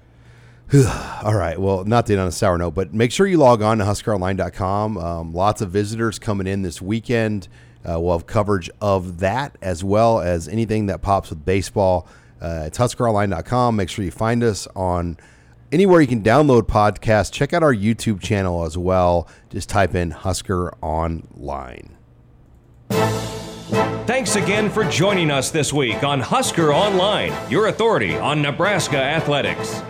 [1.23, 1.59] All right.
[1.59, 3.83] Well, not to end on a sour note, but make sure you log on to
[3.83, 4.97] huskeronline.com.
[4.97, 7.47] Um, lots of visitors coming in this weekend.
[7.87, 12.07] Uh, we'll have coverage of that as well as anything that pops with baseball.
[12.41, 13.75] Uh, it's huskeronline.com.
[13.75, 15.17] Make sure you find us on
[15.71, 17.31] anywhere you can download podcasts.
[17.31, 19.27] Check out our YouTube channel as well.
[19.49, 21.95] Just type in Husker Online.
[24.05, 29.81] Thanks again for joining us this week on Husker Online, your authority on Nebraska athletics.